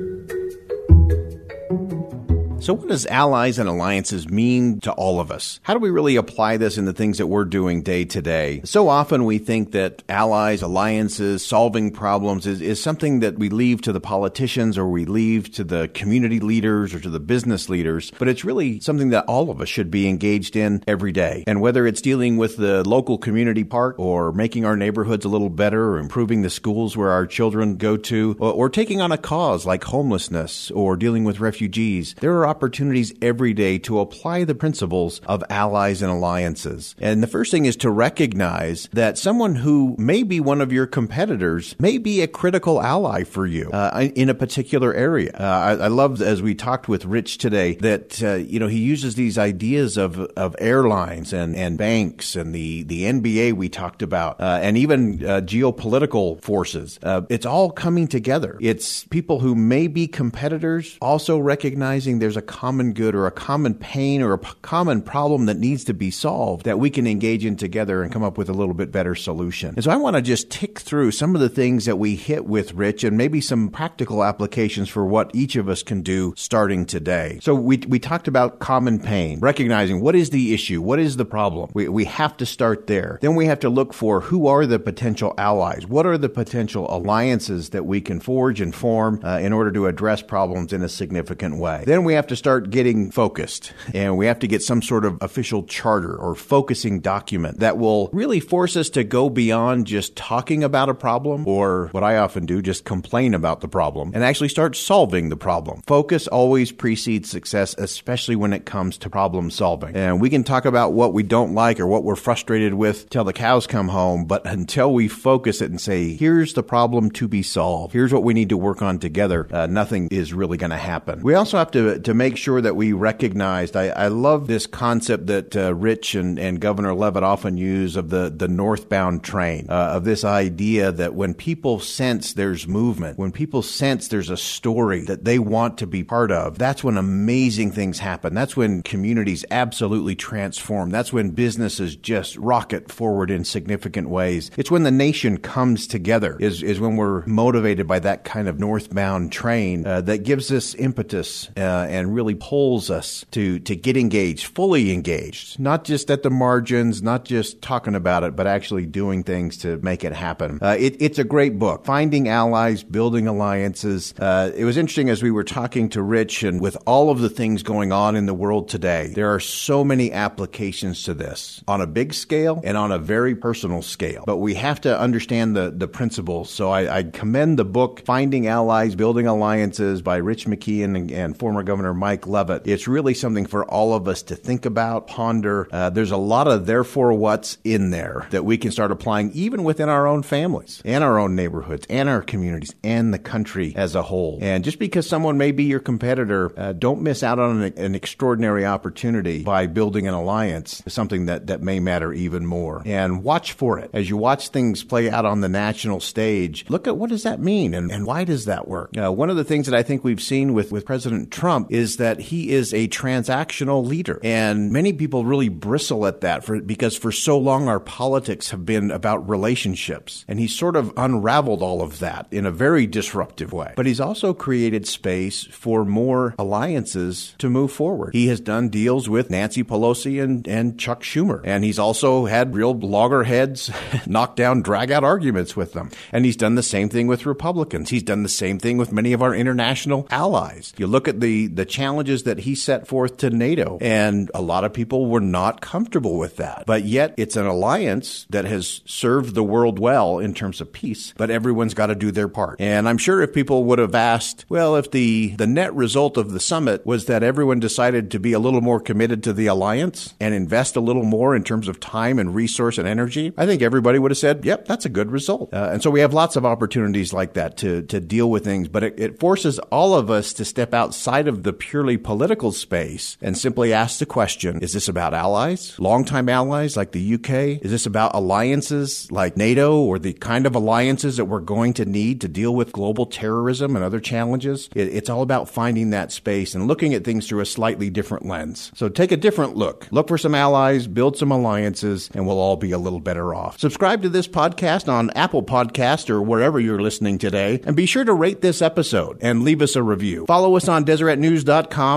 So, 2.63 2.75
what 2.75 2.87
does 2.87 3.07
allies 3.07 3.59
and 3.59 3.69
alliances 3.69 4.29
mean 4.29 4.79
to 4.83 4.93
all 4.93 5.19
of 5.19 5.33
us? 5.33 5.59
How 5.65 5.75
do 5.75 5.81
we 5.81 5.91
really 5.91 6.15
apply 6.15 6.59
this 6.59 6.79
in 6.79 6.85
the 6.85 6.93
things 6.93 7.19
that 7.19 7.27
we're 7.27 7.45
doing 7.45 7.83
day 7.83 8.05
to 8.05 8.23
day? 8.23 8.61
So 8.63 8.89
often 8.89 9.25
we 9.25 9.39
think 9.39 9.73
that 9.73 10.05
allies, 10.09 10.63
alliances, 10.63 11.45
solving 11.45 11.91
problems 11.91 12.47
is, 12.47 12.61
is 12.61 12.81
something 12.81 13.19
that 13.19 13.37
we 13.37 13.49
leave 13.49 13.83
to 13.83 13.93
the 13.93 13.99
politicians 13.99 14.79
or 14.79 14.87
we 14.87 15.07
leave 15.07 15.51
to 15.55 15.65
the 15.65 15.89
community 15.89 16.39
leaders 16.39 16.95
or 16.95 17.01
to 17.01 17.11
the 17.11 17.19
business 17.19 17.69
leaders, 17.69 18.13
but 18.21 18.29
it's 18.29 18.45
really 18.45 18.79
something 18.79 19.09
that 19.09 19.25
all 19.25 19.51
of 19.51 19.61
us 19.61 19.69
should 19.69 19.91
be 19.91 20.09
engaged 20.09 20.55
in 20.55 20.85
every 20.87 21.11
day. 21.11 21.43
And 21.49 21.61
whether 21.61 21.85
it's 21.85 22.01
dealing 22.01 22.37
with 22.37 22.59
the 22.59 22.89
local 22.89 23.19
community 23.19 23.65
park 23.65 23.99
or 23.99 24.31
making 24.31 24.65
our 24.65 24.77
neighborhoods 24.77 25.25
a 25.25 25.29
little 25.29 25.51
better 25.51 25.95
or 25.95 25.99
improving 25.99 26.43
the 26.43 26.51
schools 26.51 26.97
where 26.97 27.11
our 27.11 27.27
children 27.27 27.77
go 27.77 27.97
to 27.97 28.37
or, 28.39 28.53
or 28.53 28.69
taking 28.71 29.01
on 29.01 29.11
a 29.11 29.19
cause 29.19 29.67
like 29.67 29.83
homelessness 29.83 30.71
or 30.71 30.97
dealing 30.97 31.25
with 31.25 31.41
refugees, 31.41 32.15
there 32.21 32.37
are 32.37 32.52
opportunities 32.53 33.15
every 33.23 33.55
day 33.55 33.79
to 33.79 33.99
apply 33.99 34.45
the 34.45 34.55
principles 34.55 35.23
of 35.25 35.43
allies 35.49 36.03
and 36.03 36.13
alliances. 36.13 36.95
And 36.99 37.23
the 37.23 37.27
first 37.27 37.51
thing 37.51 37.65
is 37.65 37.77
to 37.77 37.91
recognize 37.91 38.91
that 38.93 39.17
someone 39.17 39.55
who 39.55 39.97
may 39.99 40.23
be 40.23 40.39
one 40.39 40.61
of 40.61 40.71
your 40.71 40.87
competitors 40.87 41.75
may 41.79 41.97
be 41.97 42.21
a 42.21 42.29
critical 42.29 42.83
ally 42.83 43.25
for 43.25 43.47
you 43.47 43.71
uh, 43.73 44.09
in 44.15 44.29
a 44.29 44.35
particular 44.35 44.93
area. 44.93 45.33
Uh, 45.33 45.43
I, 45.43 45.71
I 45.85 45.89
love 45.89 46.21
as 46.21 46.43
we 46.43 46.55
talked 46.55 46.89
with 46.89 47.07
Rich 47.07 47.39
today 47.39 47.77
that 47.77 48.23
uh, 48.23 48.35
you 48.35 48.61
know 48.61 48.69
he 48.69 48.81
uses 48.81 49.15
these 49.15 49.39
ideas 49.39 49.97
of 49.97 50.21
of 50.37 50.55
airlines 50.59 51.33
and 51.33 51.57
and 51.57 51.79
banks 51.79 52.37
and 52.37 52.55
the 52.55 52.83
the 52.83 53.05
NBA 53.05 53.55
we 53.55 53.71
talked 53.71 54.03
about 54.03 54.41
uh, 54.41 54.61
and 54.63 54.77
even 54.77 55.25
uh, 55.25 55.41
geopolitical 55.41 56.39
forces. 56.43 56.99
Uh, 57.03 57.23
it's 57.31 57.47
all 57.47 57.71
coming 57.71 58.07
together. 58.09 58.59
It's 58.61 59.05
people 59.05 59.41
who 59.41 59.55
may 59.55 59.87
be 59.87 60.07
competitors 60.07 60.99
also 61.01 61.39
recognizing 61.39 62.19
there's 62.19 62.37
a 62.37 62.42
a 62.43 62.47
common 62.47 62.93
good 62.93 63.15
or 63.15 63.27
a 63.27 63.31
common 63.31 63.75
pain 63.75 64.21
or 64.21 64.33
a 64.33 64.39
p- 64.39 64.51
common 64.63 65.01
problem 65.01 65.47
that 65.47 65.59
needs 65.59 65.85
to 65.85 65.95
be 65.95 66.11
solved 66.11 66.65
that 66.65 66.79
we 66.79 66.91
can 66.91 67.07
engage 67.07 67.45
in 67.45 67.57
together 67.57 68.03
and 68.03 68.13
come 68.13 68.25
up 68.25 68.37
with 68.37 68.49
a 68.49 68.53
little 68.53 68.75
bit 68.75 68.91
better 68.91 69.15
solution. 69.15 69.75
And 69.77 69.85
so 69.85 69.91
I 69.91 69.97
want 69.97 70.17
to 70.17 70.23
just 70.23 70.51
tick 70.51 70.81
through 70.81 71.13
some 71.13 71.37
of 71.37 71.41
the 71.41 71.49
things 71.49 71.85
that 71.85 71.99
we 71.99 72.17
hit 72.17 72.47
with 72.47 72.75
Rich 72.75 73.05
and 73.05 73.17
maybe 73.17 73.41
some 73.41 73.69
practical 73.69 74.25
applications 74.25 74.89
for 74.89 75.05
what 75.05 75.31
each 75.35 75.55
of 75.55 75.69
us 75.69 75.85
can 75.85 76.03
do 76.03 76.35
starting 76.37 76.85
today. 76.85 77.39
So 77.41 77.55
we, 77.55 77.79
we 77.89 78.01
talked 78.01 78.27
about 78.27 78.59
common 78.59 78.99
pain, 78.99 79.39
recognizing 79.39 80.01
what 80.01 80.17
is 80.17 80.31
the 80.31 80.53
issue? 80.53 80.83
What 80.83 80.99
is 80.99 81.17
the 81.17 81.25
problem? 81.25 81.71
We, 81.75 81.89
we 81.89 82.05
have 82.07 82.37
to 82.39 82.47
start 82.47 82.89
there. 82.89 83.19
Then 83.23 83.37
we 83.37 83.47
have 83.47 83.61
to 83.61 83.69
look 83.69 83.95
for 83.95 84.21
who 84.21 84.49
are 84.49 84.67
the 84.67 84.81
potential 84.81 85.35
allies? 85.39 85.87
What 85.87 86.07
are 86.07 86.19
the 86.19 86.29
potential 86.29 86.93
alliances 86.93 87.71
that 87.71 87.87
we 87.87 88.01
can 88.01 88.19
forge 88.19 88.61
and 88.61 88.75
form 88.75 89.21
uh, 89.23 89.39
in 89.39 89.53
order 89.53 89.71
to 89.73 89.87
address 89.87 90.23
problems 90.23 90.73
in 90.73 90.83
a 90.83 90.89
significant 90.89 91.59
way? 91.59 91.85
Then 91.87 92.05
we 92.05 92.15
have 92.15 92.27
to 92.29 92.32
to 92.33 92.37
start 92.37 92.71
getting 92.71 93.11
focused 93.11 93.75
and 93.93 94.17
we 94.17 94.25
have 94.25 94.39
to 94.39 94.47
get 94.47 94.63
some 94.63 94.81
sort 94.81 95.05
of 95.05 95.19
official 95.21 95.63
charter 95.65 96.17
or 96.17 96.35
focusing 96.35 96.99
document 96.99 97.61
that 97.61 97.77
will 97.77 98.09
really 98.11 98.41
force 98.41 98.75
us 98.75 98.89
to 98.89 99.05
go 99.05 99.29
beyond 99.29 99.87
just 99.87 100.17
talking 100.17 100.65
about 100.65 100.89
a 100.89 100.95
problem 100.95 101.47
or 101.47 101.89
what 101.93 102.03
I 102.03 102.17
often 102.17 102.47
do, 102.47 102.63
just 102.63 102.87
complain 102.87 103.35
about 103.35 103.61
the 103.61 103.69
problem 103.69 104.13
and 104.15 104.25
actually 104.25 104.49
start 104.49 104.77
solving 104.77 105.29
the 105.29 105.37
problem. 105.37 105.83
Focus 105.87 106.27
always 106.27 106.73
precedes 106.73 107.29
success, 107.29 107.75
especially 107.77 108.35
when 108.35 108.55
it 108.55 108.65
comes 108.65 108.97
to 108.99 109.11
problem 109.11 109.51
solving. 109.51 109.95
And 109.95 110.19
we 110.19 110.31
can 110.31 110.43
talk 110.43 110.65
about 110.65 110.95
what 110.95 111.13
we 111.13 111.23
don't 111.23 111.53
like 111.53 111.81
or 111.81 111.87
what 111.87 112.03
we're 112.03 112.17
frustrated 112.17 112.73
with 112.73 113.11
till 113.11 113.25
the 113.25 113.35
cows 113.35 113.67
come 113.67 113.89
home, 113.89 114.25
but 114.25 114.47
until 114.47 114.95
we 114.95 115.07
focus 115.07 115.61
it 115.61 115.71
and 115.71 115.81
say, 115.81 116.15
here's 116.15 116.55
the 116.55 116.63
problem 116.63 117.11
to 117.11 117.29
be 117.29 117.43
solved, 117.43 117.93
here's 117.93 118.13
what 118.13 118.25
we 118.25 118.33
need 118.33 118.49
to 118.49 118.57
work 118.57 118.81
on 118.81 118.99
together, 118.99 119.47
uh, 119.53 119.67
nothing 119.67 120.09
is 120.11 120.33
really 120.33 120.57
going 120.57 120.71
to 120.71 120.79
happen. 120.79 121.21
We 121.21 121.35
also 121.35 121.59
have 121.59 121.71
to, 121.73 121.99
to 121.99 122.15
make 122.23 122.37
sure 122.37 122.61
that 122.61 122.77
we 122.77 122.93
recognized. 122.93 123.77
I, 123.77 123.89
I 123.89 124.07
love 124.07 124.47
this 124.47 124.69
concept 124.69 125.27
that 125.27 125.57
uh, 125.57 125.75
Rich 125.75 126.15
and, 126.15 126.39
and 126.39 126.61
Governor 126.61 126.95
Leavitt 126.95 127.25
often 127.25 127.57
use 127.57 127.97
of 127.97 128.11
the, 128.11 128.31
the 128.31 128.47
northbound 128.47 129.25
train, 129.25 129.67
uh, 129.69 129.97
of 129.97 130.05
this 130.05 130.23
idea 130.23 130.93
that 130.93 131.15
when 131.15 131.35
people 131.35 131.81
sense 131.81 132.35
there's 132.35 132.69
movement, 132.69 133.19
when 133.19 133.33
people 133.33 133.61
sense 133.61 134.07
there's 134.07 134.31
a 134.31 134.37
story 134.37 135.01
that 135.07 135.25
they 135.25 135.41
want 135.41 135.79
to 135.79 135.87
be 135.87 136.05
part 136.05 136.31
of, 136.31 136.59
that's 136.59 136.85
when 136.85 136.97
amazing 136.97 137.73
things 137.73 137.99
happen. 137.99 138.35
That's 138.35 138.57
when 138.57 138.83
communities 138.83 139.45
absolutely 139.51 140.15
transform. 140.15 140.91
That's 140.91 141.13
when 141.13 141.31
businesses 141.31 141.97
just 141.97 142.37
rocket 142.37 142.93
forward 142.93 143.33
in 143.33 143.45
significant 143.45 144.09
ways. 144.09 144.53
It's 144.57 144.71
when 144.71 144.85
the 144.85 144.93
nation 144.93 145.39
comes 145.39 145.89
together, 145.89 146.37
is, 146.39 146.63
is 146.63 146.79
when 146.79 146.95
we're 146.95 147.27
motivated 147.27 147.89
by 147.89 147.99
that 147.99 148.23
kind 148.23 148.47
of 148.47 148.61
northbound 148.61 149.33
train 149.33 149.85
uh, 149.85 150.03
that 150.03 150.19
gives 150.19 150.53
us 150.53 150.77
impetus 150.77 151.51
uh, 151.57 151.87
and 151.91 152.02
and 152.03 152.15
really 152.15 152.35
pulls 152.35 152.91
us 152.91 153.25
to, 153.31 153.59
to 153.61 153.77
get 153.77 153.97
engaged, 153.97 154.47
fully 154.47 154.93
engaged, 154.93 155.59
not 155.59 155.85
just 155.85 156.11
at 156.11 156.23
the 156.23 156.31
margins, 156.31 157.03
not 157.03 157.25
just 157.25 157.63
talking 157.63 157.95
about 157.95 158.25
it, 158.25 158.37
but 158.37 158.47
actually 158.47 158.85
doing 158.85 159.23
things 159.23 159.57
to 159.59 159.79
make 159.79 160.05
it 160.05 160.13
happen. 160.13 160.59
Uh, 160.61 160.77
it, 160.79 160.97
it's 161.01 161.19
a 161.19 161.25
great 161.25 161.59
book. 161.59 161.85
Finding 161.85 162.29
allies, 162.29 162.83
building 162.83 163.29
alliances. 163.29 164.13
Uh, 164.19 164.51
it 164.55 164.65
was 164.65 164.77
interesting 164.77 165.09
as 165.09 165.23
we 165.23 165.31
were 165.31 165.45
talking 165.45 165.89
to 165.91 166.03
Rich 166.03 166.43
and 166.43 166.61
with 166.61 166.77
all 166.87 167.11
of 167.11 167.21
the 167.21 167.31
things 167.31 167.63
going 167.63 167.93
on 167.93 168.17
in 168.17 168.27
the 168.27 168.35
world 168.35 168.69
today, 168.69 169.13
there 169.15 169.33
are 169.33 169.41
so 169.41 169.85
many 169.85 170.13
applications 170.13 171.05
to 171.05 171.15
this 171.15 171.63
on 171.69 171.81
a 171.81 171.87
big 171.87 172.13
scale 172.15 172.61
and 172.65 172.77
on 172.77 172.91
a 172.91 172.99
very 172.99 173.35
personal 173.35 173.83
scale. 173.83 174.25
But 174.27 174.39
we 174.39 174.55
have 174.55 174.81
to 174.83 174.99
understand 174.99 175.55
the, 175.55 175.71
the 175.71 175.89
principles. 175.89 176.51
So 176.51 176.71
I, 176.71 176.99
I 176.99 177.03
commend 177.05 177.59
the 177.59 177.65
book, 177.65 178.03
Finding 178.05 178.49
Allies, 178.49 178.97
Building 178.97 179.27
Alliances 179.27 180.03
by 180.03 180.17
Rich 180.17 180.47
McKeown 180.47 180.97
and, 180.97 181.11
and 181.11 181.39
former 181.39 181.63
Governor 181.63 181.92
Mike 181.95 182.27
Leavitt. 182.27 182.67
It's 182.67 182.89
really 182.89 183.15
something 183.15 183.47
for 183.47 183.65
all 183.65 183.95
of 183.95 184.09
us 184.09 184.23
to 184.25 184.37
think 184.37 184.67
about, 184.67 185.07
ponder. 185.07 185.69
Uh, 185.71 185.91
there's 185.91 186.11
a 186.11 186.17
lot 186.17 186.49
of 186.49 186.67
therefore 186.67 187.13
what's 187.13 187.59
in 187.65 187.91
there 187.91 188.27
that 188.31 188.45
we 188.45 188.59
can 188.59 188.71
start 188.71 188.91
applying 188.91 189.31
even 189.33 189.65
within 189.65 189.89
our 189.89 190.07
own 190.07 190.23
families 190.23 190.83
and 190.85 191.03
our 191.03 191.19
own 191.19 191.35
neighborhoods 191.35 191.87
and 191.89 192.09
our 192.09 192.23
communities 192.23 192.75
and 192.83 193.13
the 193.13 193.19
country 193.19 193.73
as 193.77 193.95
a 193.95 194.03
whole. 194.03 194.39
And 194.41 194.65
just 194.65 194.79
because 194.79 195.09
someone 195.09 195.39
may 195.39 195.53
be 195.53 195.65
your 195.65 195.81
competitor, 195.81 196.53
uh, 196.59 196.73
don't 196.73 197.03
miss 197.03 197.23
out 197.23 197.39
on 197.39 197.63
an, 197.63 197.73
an, 197.77 197.95
extraordinary 197.95 198.65
opportunity 198.65 199.43
by 199.43 199.67
building 199.67 200.09
an 200.09 200.15
alliance, 200.15 200.83
something 200.89 201.27
that, 201.27 201.47
that 201.49 201.63
may 201.63 201.79
matter 201.81 202.13
even 202.13 202.47
more. 202.47 202.83
And 202.85 203.23
watch 203.23 203.53
for 203.53 203.79
it. 203.79 203.91
As 203.93 204.09
you 204.09 204.17
watch 204.17 204.49
things 204.49 204.83
play 204.83 205.11
out 205.11 205.25
on 205.25 205.41
the 205.41 205.49
national 205.49 206.01
stage, 206.01 206.65
look 206.69 206.87
at 206.87 206.97
what 206.97 207.11
does 207.11 207.23
that 207.25 207.41
mean 207.41 207.75
and, 207.75 207.91
and 207.91 208.07
why 208.07 208.25
does 208.25 208.47
that 208.47 208.69
work? 208.69 208.97
Uh, 208.97 209.13
one 209.13 209.31
of 209.31 209.37
the 209.37 209.45
things 209.45 209.67
that 209.67 209.79
I 209.79 209.83
think 209.83 210.05
we've 210.05 210.23
seen 210.23 210.55
with, 210.55 210.73
with 210.73 210.87
President 210.87 211.31
Trump 211.31 211.71
is 211.71 211.82
that 211.97 212.21
he 212.21 212.51
is 212.51 212.73
a 212.73 212.89
transactional 212.89 213.87
leader. 213.87 214.21
And 214.23 214.71
many 214.71 214.93
people 214.93 215.25
really 215.25 215.49
bristle 215.49 216.07
at 216.07 216.21
that 216.23 216.45
for, 216.45 216.61
because 216.61 216.97
for 216.97 217.13
so 217.13 217.39
long 217.39 217.69
our 217.69 217.81
politics 217.81 218.51
have 218.51 218.65
been 218.65 218.91
about 218.91 219.29
relationships. 219.29 220.25
And 220.29 220.39
he's 220.39 220.55
sort 220.55 220.77
of 220.77 220.93
unraveled 220.97 221.63
all 221.63 221.83
of 221.83 221.99
that 221.99 222.27
in 222.31 222.47
a 222.47 222.51
very 222.51 222.87
disruptive 222.87 223.53
way. 223.53 223.73
But 223.77 223.87
he's 223.87 224.01
also 224.01 224.33
created 224.35 224.87
space 224.87 225.45
for 225.45 225.85
more 225.85 226.35
alliances 226.39 227.35
to 227.39 227.51
move 227.51 227.73
forward. 227.73 228.15
He 228.15 228.29
has 228.29 228.41
done 228.41 228.69
deals 228.69 229.09
with 229.09 229.31
Nancy 229.31 229.65
Pelosi 229.65 230.23
and, 230.23 230.47
and 230.47 230.79
Chuck 230.79 231.03
Schumer. 231.03 231.41
And 231.45 231.65
he's 231.65 231.79
also 231.79 232.27
had 232.27 232.55
real 232.55 232.75
loggerheads 232.79 233.71
knock 234.07 234.37
down, 234.37 234.63
drag 234.63 234.91
out 234.91 235.05
arguments 235.05 235.57
with 235.57 235.73
them. 235.73 235.91
And 236.13 236.25
he's 236.25 236.37
done 236.37 236.55
the 236.55 236.63
same 236.63 236.89
thing 236.89 237.07
with 237.07 237.27
Republicans. 237.27 237.91
He's 237.91 238.03
done 238.03 238.23
the 238.23 238.29
same 238.29 238.59
thing 238.59 238.79
with 238.79 238.93
many 238.93 239.13
of 239.13 239.23
our 239.23 239.35
international 239.35 240.07
allies. 240.11 240.73
You 240.77 240.87
look 240.87 241.09
at 241.09 241.21
the, 241.21 241.47
the 241.49 241.65
challenges 241.73 242.23
that 242.25 242.39
he 242.39 242.55
set 242.55 242.87
forth 242.87 243.17
to 243.19 243.31
NATO, 243.31 243.79
and 243.81 244.31
a 244.35 244.43
lot 244.43 244.65
of 244.65 244.73
people 244.73 245.07
were 245.07 245.21
not 245.21 245.61
comfortable 245.61 246.19
with 246.19 246.37
that. 246.37 246.65
But 246.67 246.85
yet, 246.85 247.15
it's 247.17 247.37
an 247.37 247.47
alliance 247.47 248.27
that 248.31 248.45
has 248.45 248.83
served 248.85 249.35
the 249.35 249.43
world 249.43 249.79
well 249.79 250.19
in 250.19 250.35
terms 250.35 250.61
of 250.61 250.73
peace, 250.73 251.13
but 251.17 251.31
everyone's 251.31 251.75
got 251.75 251.87
to 251.87 251.95
do 251.95 252.11
their 252.13 252.29
part. 252.29 252.61
And 252.61 252.89
I'm 252.89 252.99
sure 252.99 253.23
if 253.23 253.33
people 253.33 253.65
would 253.65 253.79
have 253.79 253.95
asked, 253.95 254.45
well, 254.49 254.77
if 254.77 254.91
the, 254.91 255.35
the 255.37 255.47
net 255.47 255.75
result 255.75 256.17
of 256.17 256.31
the 256.33 256.41
summit 256.41 256.85
was 256.87 257.07
that 257.07 257.23
everyone 257.23 257.59
decided 257.59 258.11
to 258.11 258.21
be 258.21 258.35
a 258.35 258.39
little 258.39 258.61
more 258.61 258.81
committed 258.81 259.23
to 259.25 259.33
the 259.33 259.47
alliance 259.47 260.15
and 260.21 260.35
invest 260.35 260.77
a 260.77 260.81
little 260.81 261.05
more 261.05 261.35
in 261.35 261.43
terms 261.43 261.69
of 261.69 261.81
time 261.81 262.19
and 262.19 262.35
resource 262.35 262.79
and 262.79 262.87
energy, 262.87 263.33
I 263.37 263.47
think 263.47 263.63
everybody 263.63 263.99
would 263.99 264.11
have 264.11 264.19
said, 264.19 264.45
yep, 264.45 264.67
that's 264.67 264.85
a 264.85 264.91
good 264.91 265.11
result. 265.11 265.53
Uh, 265.53 265.71
and 265.73 265.83
so 265.83 265.91
we 265.91 266.01
have 266.01 266.13
lots 266.13 266.37
of 266.37 266.45
opportunities 266.45 267.13
like 267.13 267.35
that 267.35 267.57
to, 267.59 267.83
to 267.83 268.01
deal 268.01 268.31
with 268.31 268.45
things, 268.45 268.69
but 268.69 268.83
it, 268.83 269.01
it 269.01 269.21
forces 269.21 269.59
all 269.71 269.95
of 269.95 270.11
us 270.11 270.33
to 270.35 270.45
step 270.45 270.75
outside 270.75 271.29
of 271.29 271.43
the 271.43 271.53
purely 271.63 271.97
political 271.97 272.51
space 272.51 273.17
and 273.23 273.39
simply 273.39 273.73
ask 273.73 274.01
the 274.01 274.07
question, 274.07 274.59
is 274.61 274.73
this 274.73 274.89
about 274.89 275.15
allies, 275.15 275.79
longtime 275.79 276.29
allies 276.29 276.77
like 276.77 276.91
the 276.91 277.15
UK? 277.15 277.63
Is 277.63 277.71
this 277.71 277.87
about 277.87 278.17
alliances 278.17 279.11
like 279.13 279.37
NATO 279.37 279.81
or 279.81 280.01
the 280.01 280.13
kind 280.13 280.45
of 280.45 280.57
alliances 280.57 281.19
that 281.19 281.27
we're 281.27 281.39
going 281.39 281.73
to 281.75 281.85
need 281.85 282.21
to 282.23 282.29
deal 282.29 282.53
with 282.53 282.73
global 282.73 283.07
terrorism 283.07 283.77
and 283.77 283.85
other 283.85 284.01
challenges? 284.01 284.69
It, 284.75 284.89
it's 284.89 285.09
all 285.09 285.23
about 285.23 285.49
finding 285.49 285.91
that 285.91 286.11
space 286.11 286.57
and 286.57 286.67
looking 286.67 286.95
at 286.95 287.05
things 287.05 287.29
through 287.29 287.41
a 287.41 287.47
slightly 287.47 287.91
different 287.91 288.27
lens. 288.27 288.73
So 288.75 288.89
take 288.89 289.13
a 289.13 289.17
different 289.17 289.57
look. 289.57 289.87
Look 289.93 290.09
for 290.09 290.19
some 290.19 290.35
allies, 290.35 290.89
build 290.89 291.17
some 291.17 291.31
alliances, 291.31 292.11
and 292.13 292.27
we'll 292.27 292.41
all 292.41 292.57
be 292.57 292.73
a 292.73 292.79
little 292.79 293.01
better 293.01 293.37
off. 293.37 293.61
Subscribe 293.61 294.03
to 294.03 294.09
this 294.09 294.27
podcast 294.27 294.93
on 294.93 295.11
Apple 295.11 295.45
Podcast 295.45 296.11
or 296.11 296.21
wherever 296.21 296.59
you're 296.59 296.83
listening 296.83 297.19
today, 297.19 297.61
and 297.65 297.77
be 297.77 297.87
sure 297.87 298.05
to 298.05 298.13
rate 298.13 298.41
this 298.41 298.61
episode 298.61 299.19
and 299.21 299.45
leave 299.45 299.63
us 299.63 299.77
a 299.77 299.83
review. 299.83 300.27
Follow 300.27 300.57
us 300.57 300.67
on 300.67 300.85
DeseretNews.com 300.85 301.52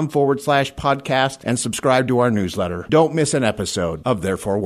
forward 0.09 0.41
slash 0.41 0.73
podcast 0.73 1.39
and 1.43 1.57
subscribe 1.57 2.07
to 2.09 2.19
our 2.19 2.29
newsletter. 2.29 2.85
Don't 2.89 3.13
miss 3.13 3.33
an 3.33 3.43
episode 3.43 4.01
of 4.05 4.21
Therefore 4.21 4.57
What. 4.57 4.63